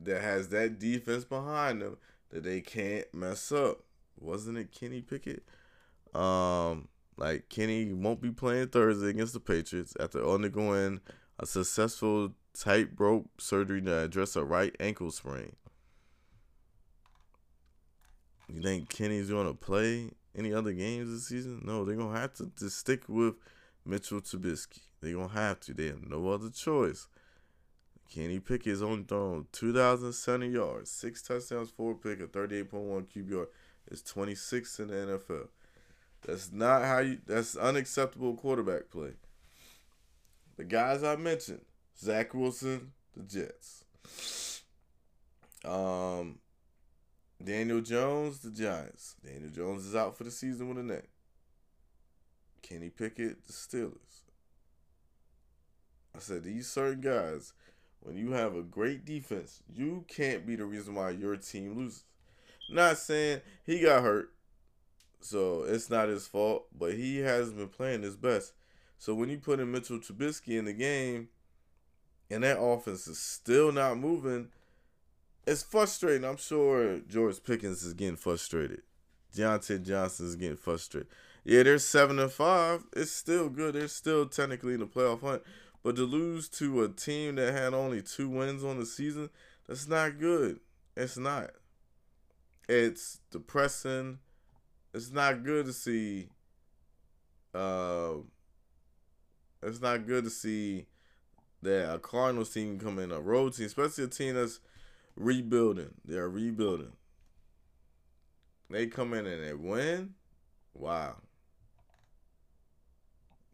[0.00, 1.96] that has that defense behind them
[2.30, 3.78] that they can't mess up?
[4.20, 5.44] Wasn't it Kenny Pickett?
[6.14, 11.00] Um, like Kenny won't be playing Thursday against the Patriots after undergoing
[11.38, 15.52] a successful tightrope surgery to address a right ankle sprain.
[18.48, 21.62] You think Kenny's gonna play any other games this season?
[21.64, 23.34] No, they're gonna have to just stick with
[23.84, 24.80] Mitchell Trubisky.
[25.00, 25.74] They're going to have to.
[25.74, 27.08] They have no other choice.
[28.12, 33.46] Kenny Pickett is only thrown 2,070 yards, six touchdowns, four pick, a 38.1 QBR.
[33.90, 35.48] It's 26 in the NFL.
[36.26, 37.18] That's not how you.
[37.26, 39.12] That's unacceptable quarterback play.
[40.56, 41.60] The guys I mentioned,
[41.98, 43.84] Zach Wilson, the Jets.
[45.64, 46.38] Um,
[47.42, 49.14] Daniel Jones, the Giants.
[49.24, 51.04] Daniel Jones is out for the season with a neck.
[52.62, 54.22] Kenny Pickett, the Steelers.
[56.14, 57.52] I said these certain guys,
[58.00, 62.04] when you have a great defense, you can't be the reason why your team loses.
[62.70, 64.32] Not saying he got hurt,
[65.20, 68.52] so it's not his fault, but he hasn't been playing his best.
[68.98, 71.28] So when you put in Mitchell Trubisky in the game,
[72.30, 74.48] and that offense is still not moving,
[75.48, 76.28] it's frustrating.
[76.28, 78.82] I'm sure George Pickens is getting frustrated.
[79.34, 81.08] Diontae Johnson is getting frustrated.
[81.44, 82.84] Yeah, they're seven and five.
[82.94, 83.74] It's still good.
[83.74, 85.42] They're still technically in the playoff hunt.
[85.82, 89.30] But to lose to a team that had only two wins on the season,
[89.66, 90.60] that's not good.
[90.96, 91.50] It's not.
[92.68, 94.18] It's depressing.
[94.92, 96.28] It's not good to see.
[97.54, 98.16] Uh,
[99.62, 100.86] it's not good to see
[101.62, 104.60] that a Cardinals team come in a road team, especially a team that's
[105.18, 105.94] rebuilding.
[106.04, 106.92] They're rebuilding.
[108.70, 110.14] They come in and they win.
[110.74, 111.16] Wow.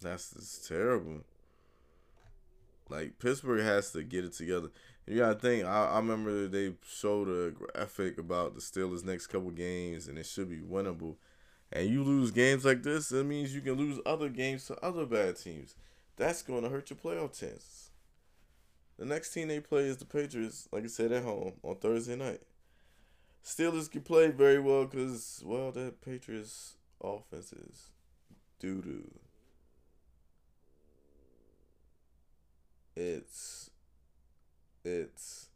[0.00, 1.22] That's just terrible.
[2.90, 4.68] Like Pittsburgh has to get it together.
[5.06, 5.64] You gotta think.
[5.64, 10.26] I, I remember they showed a graphic about the Steelers' next couple games, and it
[10.26, 11.16] should be winnable.
[11.72, 15.06] And you lose games like this, it means you can lose other games to other
[15.06, 15.74] bad teams.
[16.16, 17.83] That's going to hurt your playoff chances.
[18.98, 22.16] The next team they play is the Patriots, like I said, at home on Thursday
[22.16, 22.40] night.
[23.44, 27.90] Steelers can play very well because, well, that Patriots offense is
[28.58, 29.10] doo doo.
[32.96, 33.70] It's,
[34.84, 35.48] it's,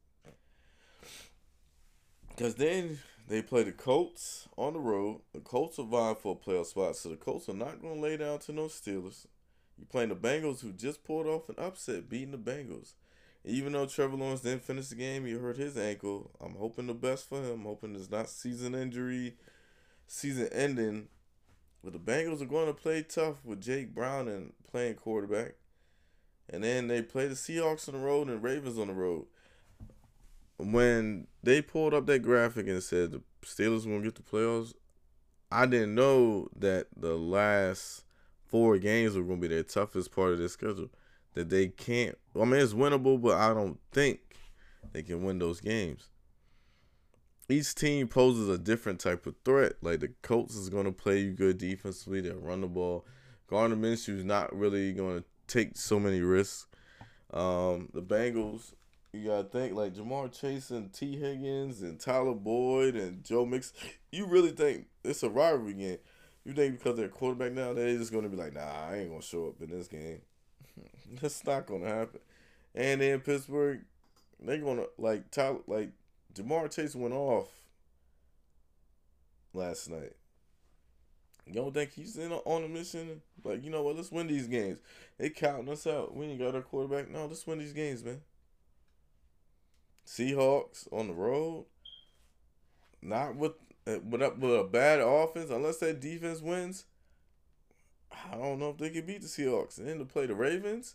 [2.30, 2.98] because then
[3.28, 5.20] they play the Colts on the road.
[5.32, 8.00] The Colts are vying for a playoff spot, so the Colts are not going to
[8.00, 9.26] lay down to no Steelers.
[9.78, 12.94] You playing the Bengals, who just pulled off an upset, beating the Bengals.
[13.48, 16.30] Even though Trevor Lawrence didn't finish the game, he hurt his ankle.
[16.38, 17.52] I'm hoping the best for him.
[17.52, 19.36] I'm hoping it's not season injury,
[20.06, 21.08] season ending.
[21.82, 25.54] But the Bengals are going to play tough with Jake Browning playing quarterback.
[26.50, 29.24] And then they play the Seahawks on the road and Ravens on the road.
[30.58, 34.74] When they pulled up that graphic and said the Steelers won't get the playoffs,
[35.50, 38.04] I didn't know that the last
[38.44, 40.90] four games were going to be their toughest part of their schedule
[41.38, 42.18] that they can't.
[42.34, 44.18] I mean, it's winnable, but I don't think
[44.92, 46.08] they can win those games.
[47.48, 49.74] Each team poses a different type of threat.
[49.80, 52.20] Like the Colts is going to play you good defensively.
[52.20, 53.06] They'll run the ball.
[53.46, 56.66] Gardner Minshew is not really going to take so many risks.
[57.32, 58.74] Um, the Bengals,
[59.12, 63.72] you gotta think like Ja'Marr Chase and Tee Higgins and Tyler Boyd and Joe Mix.
[64.10, 65.98] You really think it's a rivalry game?
[66.44, 69.20] You think because they're quarterback now, they're just gonna be like, nah, I ain't gonna
[69.20, 70.22] show up in this game.
[71.20, 72.20] That's not gonna happen.
[72.74, 73.80] And then Pittsburgh,
[74.40, 75.90] they gonna like Tyler, like
[76.34, 77.48] Ja'Marr Chase went off
[79.52, 80.12] last night.
[81.46, 83.22] You don't think he's in a, on a mission?
[83.42, 83.96] Like, you know what?
[83.96, 84.80] Let's win these games.
[85.16, 86.14] They counting us out.
[86.14, 87.10] We ain't got our quarterback.
[87.10, 88.20] No, let's win these games, man.
[90.06, 91.64] Seahawks on the road.
[93.00, 93.52] Not with
[93.86, 96.84] eh, with up with a bad offense, unless that defense wins.
[98.30, 99.78] I don't know if they can beat the Seahawks.
[99.78, 100.94] And then to play the Ravens,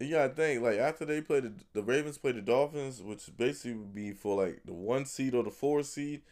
[0.00, 3.74] you gotta think like after they play the the Ravens play the Dolphins, which basically
[3.74, 6.22] would be for like the one seed or the four seed.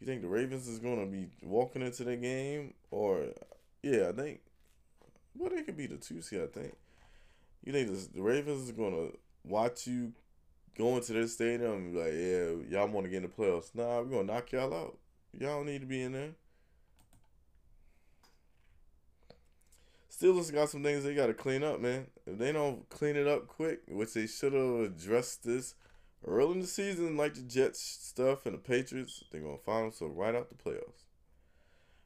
[0.00, 3.26] You think the Ravens is gonna be walking into the game, or
[3.82, 4.40] yeah, I think.
[5.34, 6.40] Well, they could be the two seed.
[6.40, 6.74] I think.
[7.64, 9.08] You think the, the Ravens is gonna
[9.44, 10.12] watch you
[10.76, 13.74] go into their stadium and be like, yeah, y'all want to get in the playoffs?
[13.74, 14.98] Nah, we're gonna knock y'all out.
[15.38, 16.30] Y'all don't need to be in there.
[20.22, 22.06] Steelers got some things they got to clean up, man.
[22.26, 25.74] If they don't clean it up quick, which they should have addressed this
[26.24, 30.14] early in the season, like the Jets stuff and the Patriots, they're gonna find themselves
[30.16, 31.06] right out the playoffs.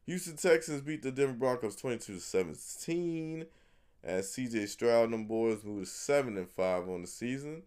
[0.06, 3.46] Houston Texans beat the Denver Broncos twenty two to seventeen.
[4.02, 7.64] As CJ Stroud and them boys moved seven and five on the season.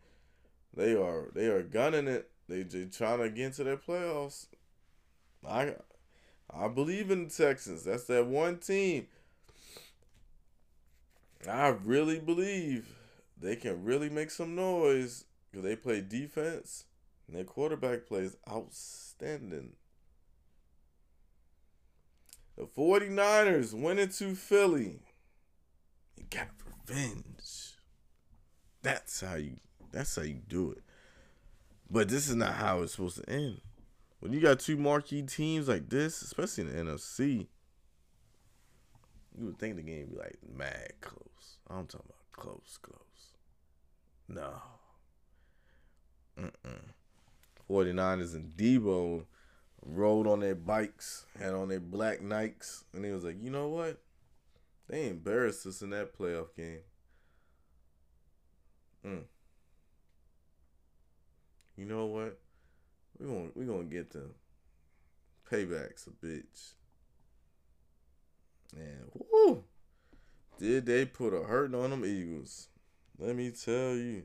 [0.74, 2.32] They are they are gunning it.
[2.47, 4.47] They just trying to get into their playoffs.
[5.47, 5.76] I
[6.50, 7.84] I believe in the Texans.
[7.84, 9.08] That's that one team
[11.48, 12.96] I really believe
[13.40, 16.86] they can really make some noise because they play defense
[17.28, 19.74] and their quarterback plays outstanding.
[22.58, 25.00] The 49ers went into Philly
[26.18, 26.50] and got
[26.88, 27.78] revenge.
[28.82, 29.58] That's how you
[29.92, 30.84] that's how you do it.
[31.90, 33.62] But this is not how it's supposed to end.
[34.20, 37.48] When you got two marquee teams like this, especially in the NFC,
[39.40, 41.58] you would think the game would be like mad close.
[41.70, 43.38] I'm talking about close, close.
[44.28, 44.52] No.
[46.38, 46.94] Mm-mm.
[47.70, 49.26] 49ers and Deebo
[49.86, 53.68] rode on their bikes, had on their black Nikes, and he was like, you know
[53.68, 54.02] what?
[54.90, 56.82] They embarrassed us in that playoff game.
[59.06, 59.24] Mm.
[61.78, 62.40] You know what?
[63.18, 64.34] We gonna we gonna get them
[65.50, 66.74] paybacks a bitch.
[68.76, 69.64] And whoo,
[70.60, 72.68] did they put a hurting on them Eagles?
[73.18, 74.24] Let me tell you.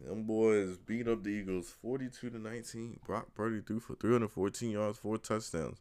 [0.00, 3.00] Them boys beat up the Eagles 42 to 19.
[3.06, 5.80] Brock Purdy threw for 314 yards, four touchdowns.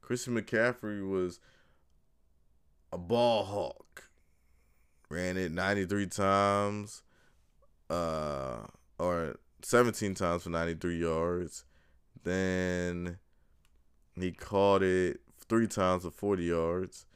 [0.00, 1.38] Christian McCaffrey was
[2.92, 4.08] a ball hawk.
[5.10, 7.02] Ran it 93 times,
[7.88, 8.58] uh,
[8.98, 11.64] or 17 times for 93 yards.
[12.24, 13.18] Then
[14.18, 17.06] he caught it three times for 40 yards.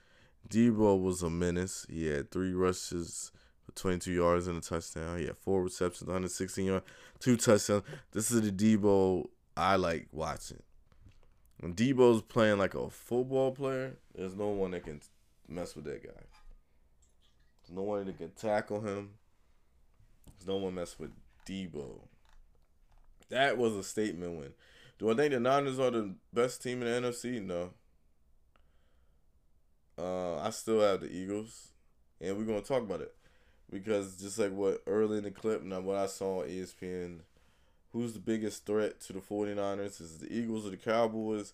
[0.48, 1.86] Deebo was a menace.
[1.88, 3.32] He had three rushes
[3.64, 5.18] for 22 yards and a touchdown.
[5.18, 6.86] He had four receptions, 116 yards,
[7.20, 7.84] two touchdowns.
[8.12, 10.62] This is the Deebo I like watching.
[11.60, 15.00] When Deebo's playing like a football player, there's no one that can
[15.48, 16.22] mess with that guy.
[17.62, 19.10] There's no one that can tackle him.
[20.26, 21.10] There's no one mess with
[21.46, 22.00] Deebo.
[23.28, 24.52] That was a statement win.
[25.02, 27.42] Do I think the Niners are the best team in the NFC?
[27.42, 27.70] No.
[29.98, 31.70] Uh, I still have the Eagles,
[32.20, 33.12] and we're gonna talk about it
[33.68, 37.18] because just like what early in the clip, now what I saw on ESPN,
[37.90, 40.00] who's the biggest threat to the 49ers?
[40.00, 41.52] Is the Eagles or the Cowboys?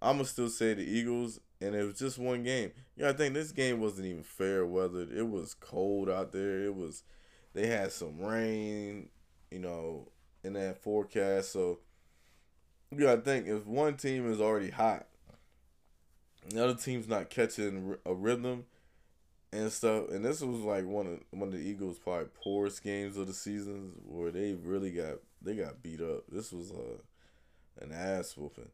[0.00, 2.70] I'm gonna still say the Eagles, and it was just one game.
[2.96, 5.04] Yeah, I think this game wasn't even fair weather.
[5.12, 6.62] It was cold out there.
[6.62, 7.02] It was,
[7.54, 9.08] they had some rain,
[9.50, 10.12] you know,
[10.44, 11.50] in that forecast.
[11.50, 11.80] So
[12.90, 15.06] you gotta think if one team is already hot
[16.48, 18.64] the other team's not catching a rhythm
[19.52, 20.10] and stuff.
[20.10, 23.34] And this was like one of one of the Eagles' probably poorest games of the
[23.34, 26.24] season, where they really got they got beat up.
[26.30, 28.70] This was a an ass whooping.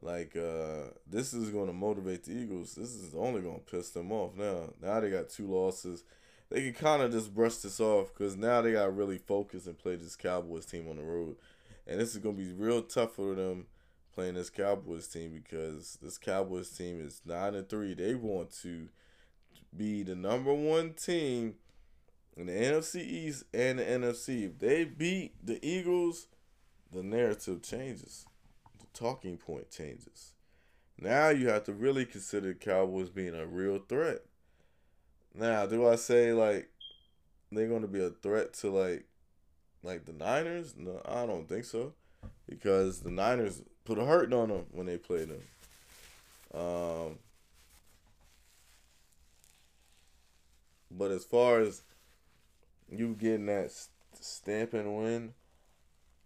[0.00, 2.74] Like uh, this is going to motivate the Eagles.
[2.74, 4.70] This is only going to piss them off now.
[4.82, 6.02] Now they got two losses.
[6.50, 9.66] They can kind of just brush this off because now they got to really focus
[9.66, 11.36] and play this Cowboys team on the road,
[11.86, 13.66] and this is going to be real tough for them
[14.14, 17.94] playing this Cowboys team because this Cowboys team is nine and three.
[17.94, 18.88] They want to
[19.76, 21.54] be the number one team
[22.36, 24.46] in the NFC East and the NFC.
[24.46, 26.28] If they beat the Eagles,
[26.92, 28.26] the narrative changes.
[28.78, 30.32] The talking point changes.
[30.98, 34.20] Now you have to really consider Cowboys being a real threat.
[35.34, 36.68] Now, do I say like
[37.50, 39.06] they're going to be a threat to like
[39.82, 40.74] like the Niners?
[40.76, 41.92] No, I don't think so.
[42.48, 45.42] Because the Niners put a hurting on them when they played them.
[46.54, 47.18] Um,
[50.90, 51.82] but as far as
[52.90, 53.72] you getting that
[54.20, 55.32] stamping win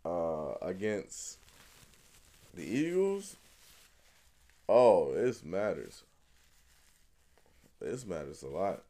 [0.04, 1.38] uh, against
[2.54, 3.36] the Eagles,
[4.68, 6.02] oh, this matters.
[7.80, 8.82] This matters a lot.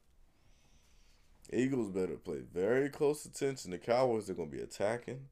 [1.53, 3.71] Eagles better play very close attention.
[3.71, 5.27] The Cowboys are going to be attacking,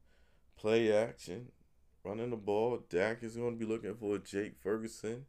[0.57, 1.47] play action,
[2.03, 2.79] running the ball.
[2.89, 5.25] Dak is going to be looking for Jake Ferguson.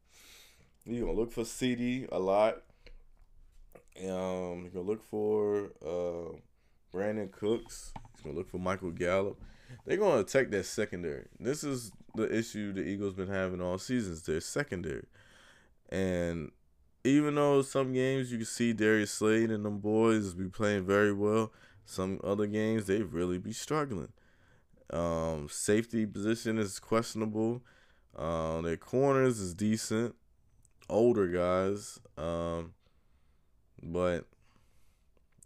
[0.85, 2.63] He's going to look for CeeDee a lot.
[3.99, 6.37] Um, he's going to look for uh,
[6.95, 7.93] Brandin Cooks.
[8.15, 9.41] He's going to look for Michael Gallup.
[9.85, 11.27] They're going to attack that secondary.
[11.41, 14.23] This is the issue the Eagles been having all seasons.
[14.23, 15.07] Their secondary.
[15.89, 16.51] And
[17.07, 21.13] even though some games you can see Darius Slay and them boys be playing very
[21.13, 21.53] well,
[21.85, 24.13] some other games they really be struggling.
[24.91, 27.63] Um, safety position is questionable.
[28.17, 30.15] Uh, their corners is decent.
[30.89, 32.01] Older guys.
[32.17, 32.73] Um,
[33.83, 34.25] but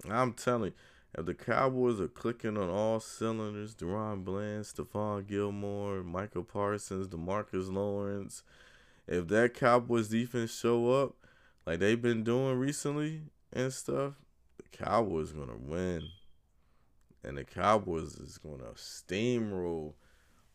[0.09, 0.73] I'm telling you,
[1.19, 7.73] if the Cowboys are clicking on all cylinders, DaRon Bland, Stephon Gilmore, Micah Parsons, DeMarcus
[7.73, 8.43] Lawrence,
[9.09, 11.20] if that Cowboys defense show up
[11.71, 13.21] like they've been doing recently
[13.53, 14.15] and stuff,
[14.57, 16.03] the Cowboys gonna win
[17.23, 19.95] and the Cowboys is to steamroll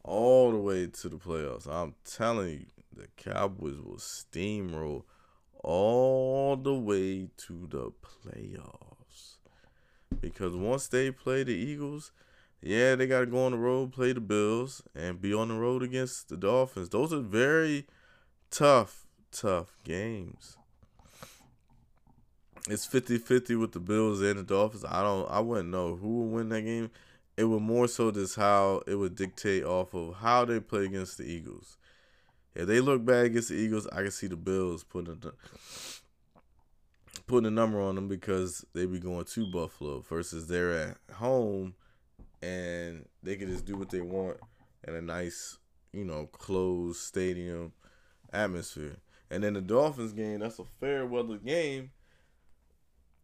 [0.03, 1.67] all the way to the playoffs.
[1.67, 5.03] I'm telling you, the Cowboys will steamroll
[5.63, 9.37] all the way to the playoffs.
[10.19, 12.11] Because once they play the Eagles,
[12.61, 15.55] yeah, they got to go on the road, play the Bills, and be on the
[15.55, 16.89] road against the Dolphins.
[16.89, 17.87] Those are very
[18.51, 20.57] tough tough games.
[22.67, 24.85] It's 50-50 with the Bills and the Dolphins.
[24.85, 26.89] I don't I wouldn't know who would win that game.
[27.37, 31.17] It would more so just how it would dictate off of how they play against
[31.17, 31.77] the Eagles.
[32.55, 35.31] If they look bad against the Eagles, I can see the Bills putting a,
[37.27, 41.75] putting a number on them because they be going to Buffalo versus they're at home
[42.41, 44.37] and they can just do what they want
[44.87, 45.57] in a nice,
[45.93, 47.73] you know, closed stadium
[48.31, 48.97] atmosphere.
[49.29, 51.91] And then the Dolphins game, that's a fair weather game.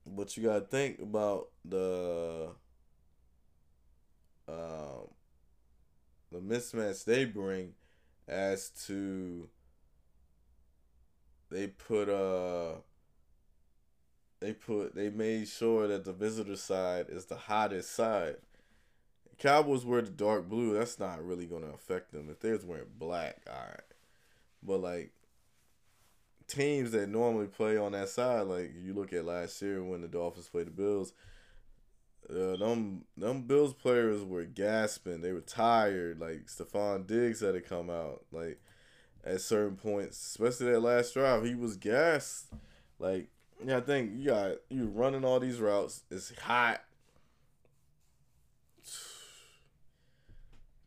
[0.06, 2.49] But you gotta think about the
[4.47, 5.08] um,
[6.32, 7.74] the mismatch they bring
[8.28, 9.49] as to
[11.49, 12.76] they put uh
[14.39, 18.38] they put they made sure that the visitor side is the hottest side.
[19.38, 20.74] Cowboys wear the dark blue.
[20.74, 22.30] That's not really gonna affect them.
[22.30, 23.80] If they're wearing black, all right.
[24.64, 25.12] But like
[26.52, 30.08] teams that normally play on that side, like you look at last year when the
[30.08, 31.14] Dolphins played the Bills,
[32.30, 35.22] uh, them them Bills players were gasping.
[35.22, 36.20] They were tired.
[36.20, 38.24] Like Stefon Diggs had to come out.
[38.32, 38.62] Like
[39.24, 42.47] at certain points, especially that last drive, he was gassed.
[42.99, 43.30] Like
[43.66, 46.04] yeah, I think you got you running all these routes.
[46.10, 46.84] It's hot.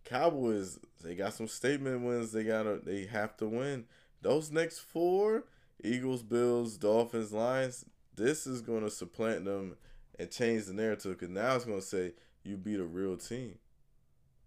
[0.05, 2.33] Cowboys, they got some statement wins.
[2.33, 3.85] They gotta they have to win.
[4.23, 5.45] Those next four,
[5.83, 7.85] Eagles, Bills, Dolphins, Lions,
[8.17, 9.77] this is gonna supplant them
[10.19, 12.13] and change the narrative because now it's gonna say
[12.45, 13.59] you beat a real team.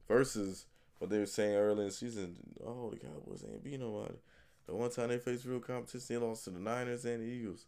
[0.07, 0.65] Versus
[0.99, 4.15] what they were saying early in the season, oh the Cowboys ain't beat nobody.
[4.65, 7.65] The one time they faced real competition, they lost to the Niners and the Eagles.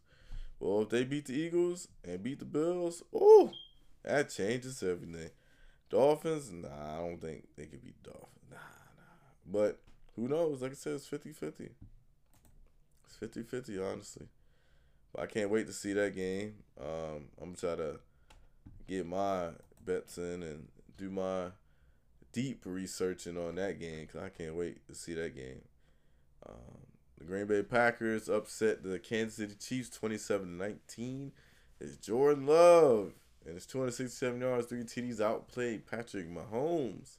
[0.58, 3.50] Well, if they beat the Eagles and beat the Bills, oh,
[4.02, 5.30] that changes everything.
[5.88, 8.50] Dolphins, nah, I don't think they could beat Dolphins.
[8.50, 9.46] Nah, nah.
[9.46, 9.80] But
[10.14, 10.62] who knows?
[10.62, 11.70] Like I said, it's 50 50.
[13.10, 14.26] It's 50 50, honestly.
[15.12, 16.54] But I can't wait to see that game.
[16.80, 17.98] Um, I'm try to
[18.86, 19.48] get my
[19.84, 21.46] bets in and do my
[22.32, 25.62] deep researching on that game because I can't wait to see that game.
[26.48, 26.86] Um,
[27.18, 31.32] the Green Bay Packers upset the Kansas City Chiefs 27 19.
[31.80, 37.16] It's Jordan Love and it's 267 yards, three TDs outplayed Patrick Mahomes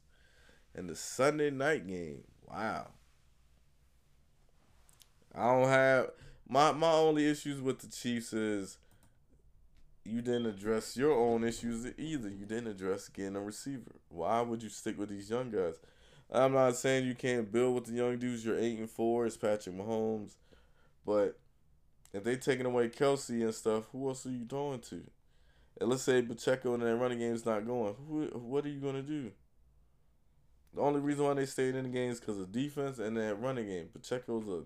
[0.74, 2.24] in the Sunday night game.
[2.48, 2.88] Wow.
[5.34, 6.12] I don't have
[6.48, 8.78] my my only issues with the Chiefs is
[10.04, 12.30] you didn't address your own issues either.
[12.30, 13.92] You didn't address getting a receiver.
[14.10, 15.76] Why would you stick with these young guys?
[16.32, 18.44] I'm not saying you can't build with the young dudes.
[18.44, 19.26] You're eight and four.
[19.26, 20.36] It's Patrick Mahomes,
[21.06, 21.40] but
[22.14, 25.02] if they taking away Kelce and stuff, who else are you throwing to?
[25.80, 27.96] And let's say Pacheco and that running game is not going.
[28.08, 29.32] Who, what are you gonna do?
[30.74, 33.36] The only reason why they stayed in the game is because of defense and that
[33.42, 33.90] running game.
[33.94, 34.64] Pacheco's a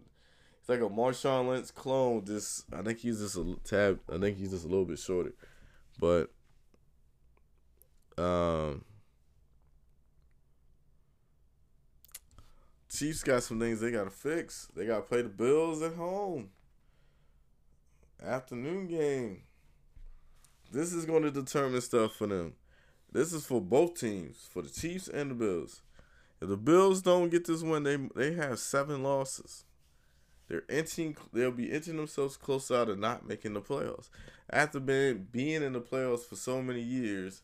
[0.65, 2.25] it's like a Marshawn Lynch clone.
[2.25, 3.99] Just I think he's just a tab.
[4.11, 5.31] I think he's just a little bit shorter,
[5.99, 6.31] but
[8.17, 8.83] um,
[12.89, 14.67] Chiefs got some things they got to fix.
[14.75, 16.49] They got to play the Bills at home.
[18.25, 19.43] Afternoon game.
[20.71, 22.53] This is going to determine stuff for them.
[23.11, 25.83] This is for both teams, for the Chiefs and the Bills.
[26.41, 29.63] If the Bills don't get this win, they they have seven losses.
[30.47, 31.17] They're inching.
[31.33, 34.09] They'll be inching themselves closer out of not making the playoffs.
[34.49, 37.41] After being being in the playoffs for so many years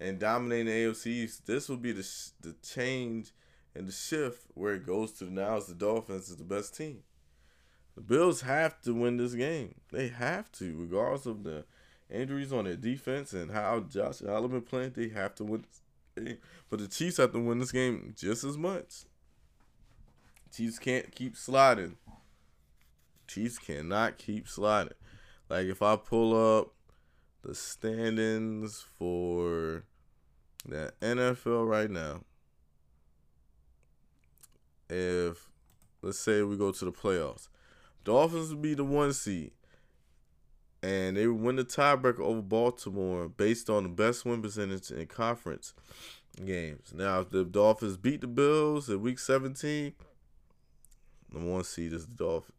[0.00, 2.08] and dominating the East, this will be the
[2.40, 3.32] the change
[3.74, 7.02] and the shift where it goes to now is the Dolphins is the best team.
[7.94, 9.74] The Bills have to win this game.
[9.90, 11.64] They have to, regardless of the
[12.10, 14.92] injuries on their defense and how Josh Allen been playing.
[14.94, 15.64] They have to win
[16.16, 16.38] this game.
[16.70, 19.04] But the Chiefs have to win this game just as much.
[20.52, 21.96] Chiefs can't keep sliding.
[23.28, 24.94] Chiefs cannot keep sliding.
[25.48, 26.72] Like if I pull up
[27.42, 29.84] the standings for
[30.66, 32.22] the NFL right now,
[34.90, 35.50] if
[36.02, 37.48] let's say we go to the playoffs,
[38.04, 39.52] Dolphins would be the one seed,
[40.82, 45.74] and they win the tiebreaker over Baltimore based on the best win percentage in conference
[46.44, 46.92] games.
[46.94, 49.92] Now, if the Dolphins beat the Bills in Week 17,
[51.30, 52.57] the one seed is the Dolphins.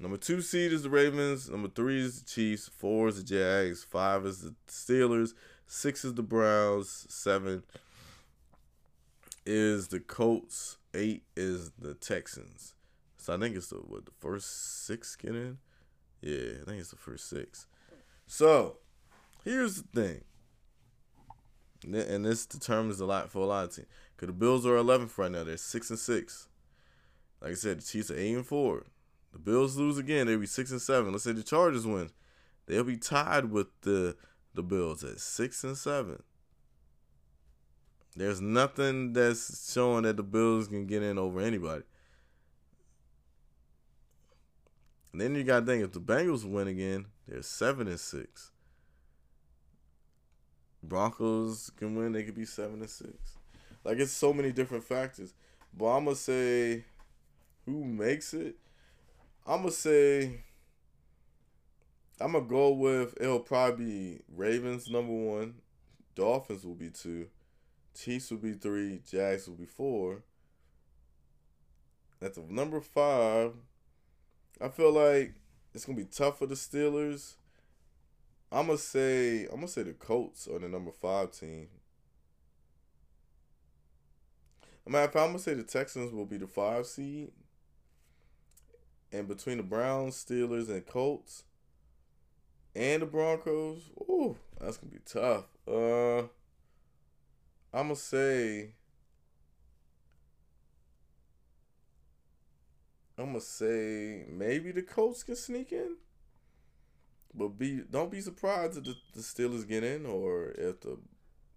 [0.00, 1.50] Number two seed is the Ravens.
[1.50, 2.68] Number three is the Chiefs.
[2.68, 3.82] Four is the Jags.
[3.82, 5.34] Five is the Steelers.
[5.66, 7.06] Six is the Browns.
[7.08, 7.64] Seven
[9.44, 10.78] is the Colts.
[10.94, 12.74] Eight is the Texans.
[13.16, 15.58] So I think it's the what the first six get in.
[16.20, 17.66] Yeah, I think it's the first six.
[18.26, 18.78] So
[19.44, 20.24] here's the thing,
[21.84, 23.88] and this determines a lot for a lot of teams.
[24.16, 25.44] Cause the Bills are 11th right now.
[25.44, 26.48] They're six and six.
[27.40, 28.84] Like I said, the Chiefs are eight and four.
[29.32, 31.12] The Bills lose again, they'll be six and seven.
[31.12, 32.10] Let's say the Chargers win,
[32.66, 34.16] they'll be tied with the
[34.54, 36.22] the Bills at six and seven.
[38.16, 41.84] There's nothing that's showing that the Bills can get in over anybody.
[45.12, 48.50] And then you got to think if the Bengals win again, they're seven and six.
[50.82, 53.36] Broncos can win, they could be seven and six.
[53.84, 55.34] Like it's so many different factors.
[55.76, 56.84] But I'm gonna say
[57.64, 58.56] who makes it.
[59.48, 60.42] I'm gonna say
[62.20, 65.54] I'm gonna go with it'll probably be Ravens number one,
[66.14, 67.28] Dolphins will be two,
[67.94, 70.22] Chiefs will be three, Jags will be four.
[72.20, 73.54] At the number five,
[74.60, 75.36] I feel like
[75.72, 77.36] it's gonna be tough for the Steelers.
[78.52, 81.68] I'm gonna say I'm gonna say the Colts are the number five team.
[84.86, 87.30] I of fact, I'm gonna say the Texans will be the five seed.
[89.10, 91.44] And between the Browns, Steelers, and Colts,
[92.74, 95.44] and the Broncos, ooh, that's gonna be tough.
[95.66, 96.28] Uh,
[97.72, 98.72] I'm gonna say.
[103.16, 105.96] I'm gonna say maybe the Colts can sneak in,
[107.34, 110.98] but be don't be surprised if the, the Steelers get in or if the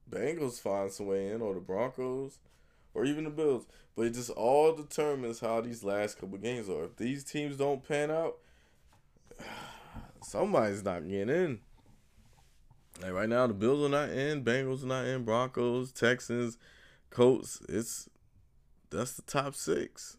[0.09, 2.39] Bengals find some way in or the Broncos
[2.93, 3.65] or even the Bills.
[3.95, 6.85] But it just all determines how these last couple games are.
[6.85, 8.37] If these teams don't pan out,
[10.23, 11.59] somebody's not getting in.
[13.01, 16.57] Like right now, the Bills are not in, Bengals are not in, Broncos, Texans,
[17.09, 17.61] Colts.
[17.67, 18.09] It's
[18.89, 20.17] that's the top six.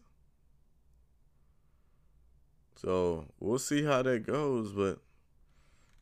[2.75, 4.99] So we'll see how that goes, but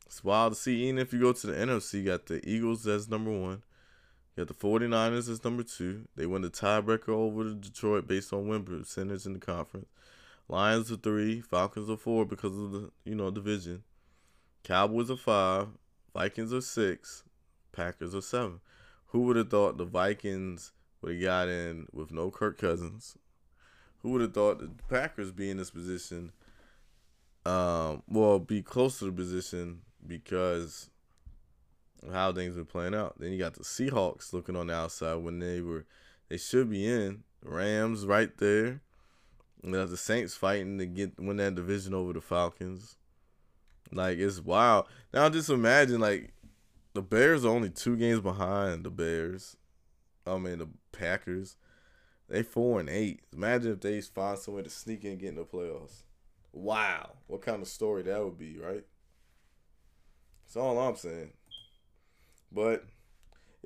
[0.06, 0.84] it's wild to see.
[0.84, 3.62] Even if you go to the NFC, you got the Eagles as number one.
[4.36, 6.08] You the 49ers as number two.
[6.16, 9.88] They win the tiebreaker over the Detroit based on win percentage in the conference.
[10.48, 13.82] Lions are three, Falcons are four because of the you know division.
[14.64, 15.68] Cowboys are five,
[16.14, 17.24] Vikings are six,
[17.72, 18.60] Packers are seven.
[19.08, 20.72] Who would have thought the Vikings
[21.02, 23.18] would have got in with no Kirk Cousins?
[23.98, 26.32] Who would have thought the Packers be in this position?
[27.44, 30.88] Um, well, be close to the position because
[32.10, 33.14] how things been playing out.
[33.18, 35.86] Then you got the Seahawks looking on the outside when they were
[36.28, 37.24] they should be in.
[37.44, 38.80] Rams right there.
[39.62, 42.96] You got the Saints fighting to get win that division over the Falcons.
[43.92, 44.86] Like it's wild.
[45.12, 46.32] Now just imagine like
[46.94, 49.56] the Bears are only two games behind the Bears.
[50.26, 51.56] I mean the Packers.
[52.28, 53.20] They four and eight.
[53.32, 56.02] Imagine if they find some way to sneak in and get in the playoffs.
[56.52, 57.12] Wow.
[57.26, 58.84] What kind of story that would be, right?
[60.44, 61.32] That's all I'm saying.
[62.54, 62.84] But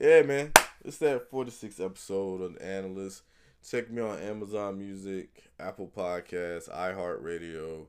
[0.01, 0.53] yeah, man,
[0.85, 3.23] it's that 46th episode of the Analyst.
[3.69, 7.87] Check me on Amazon Music, Apple Podcasts, iHeartRadio,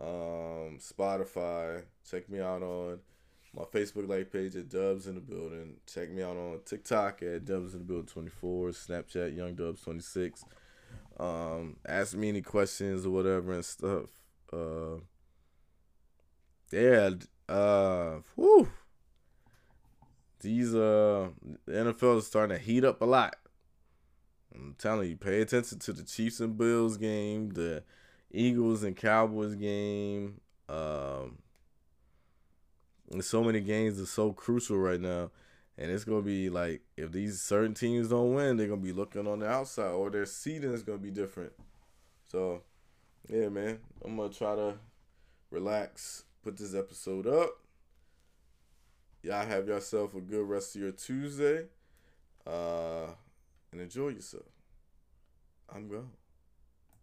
[0.00, 1.84] um, Spotify.
[2.08, 2.98] Check me out on
[3.54, 5.76] my Facebook like page at Dubs in the Building.
[5.86, 10.44] Check me out on TikTok at Dubs in the Building 24, Snapchat Young Dubs 26.
[11.20, 14.08] Um, ask me any questions or whatever and stuff.
[14.52, 14.96] Uh,
[16.72, 17.10] yeah,
[17.48, 18.68] uh, whew
[20.42, 21.28] these uh
[21.64, 23.36] the NFL is starting to heat up a lot.
[24.54, 27.82] I'm telling you, pay attention to the Chiefs and Bills game, the
[28.30, 30.40] Eagles and Cowboys game.
[30.68, 31.38] Um,
[33.10, 35.30] and so many games are so crucial right now,
[35.78, 39.26] and it's gonna be like if these certain teams don't win, they're gonna be looking
[39.26, 41.52] on the outside, or their seeding is gonna be different.
[42.30, 42.62] So,
[43.28, 44.74] yeah, man, I'm gonna try to
[45.50, 47.61] relax, put this episode up
[49.22, 51.66] y'all have yourself a good rest of your Tuesday.
[52.46, 53.06] Uh,
[53.70, 54.44] and enjoy yourself.
[55.74, 56.10] I'm gone.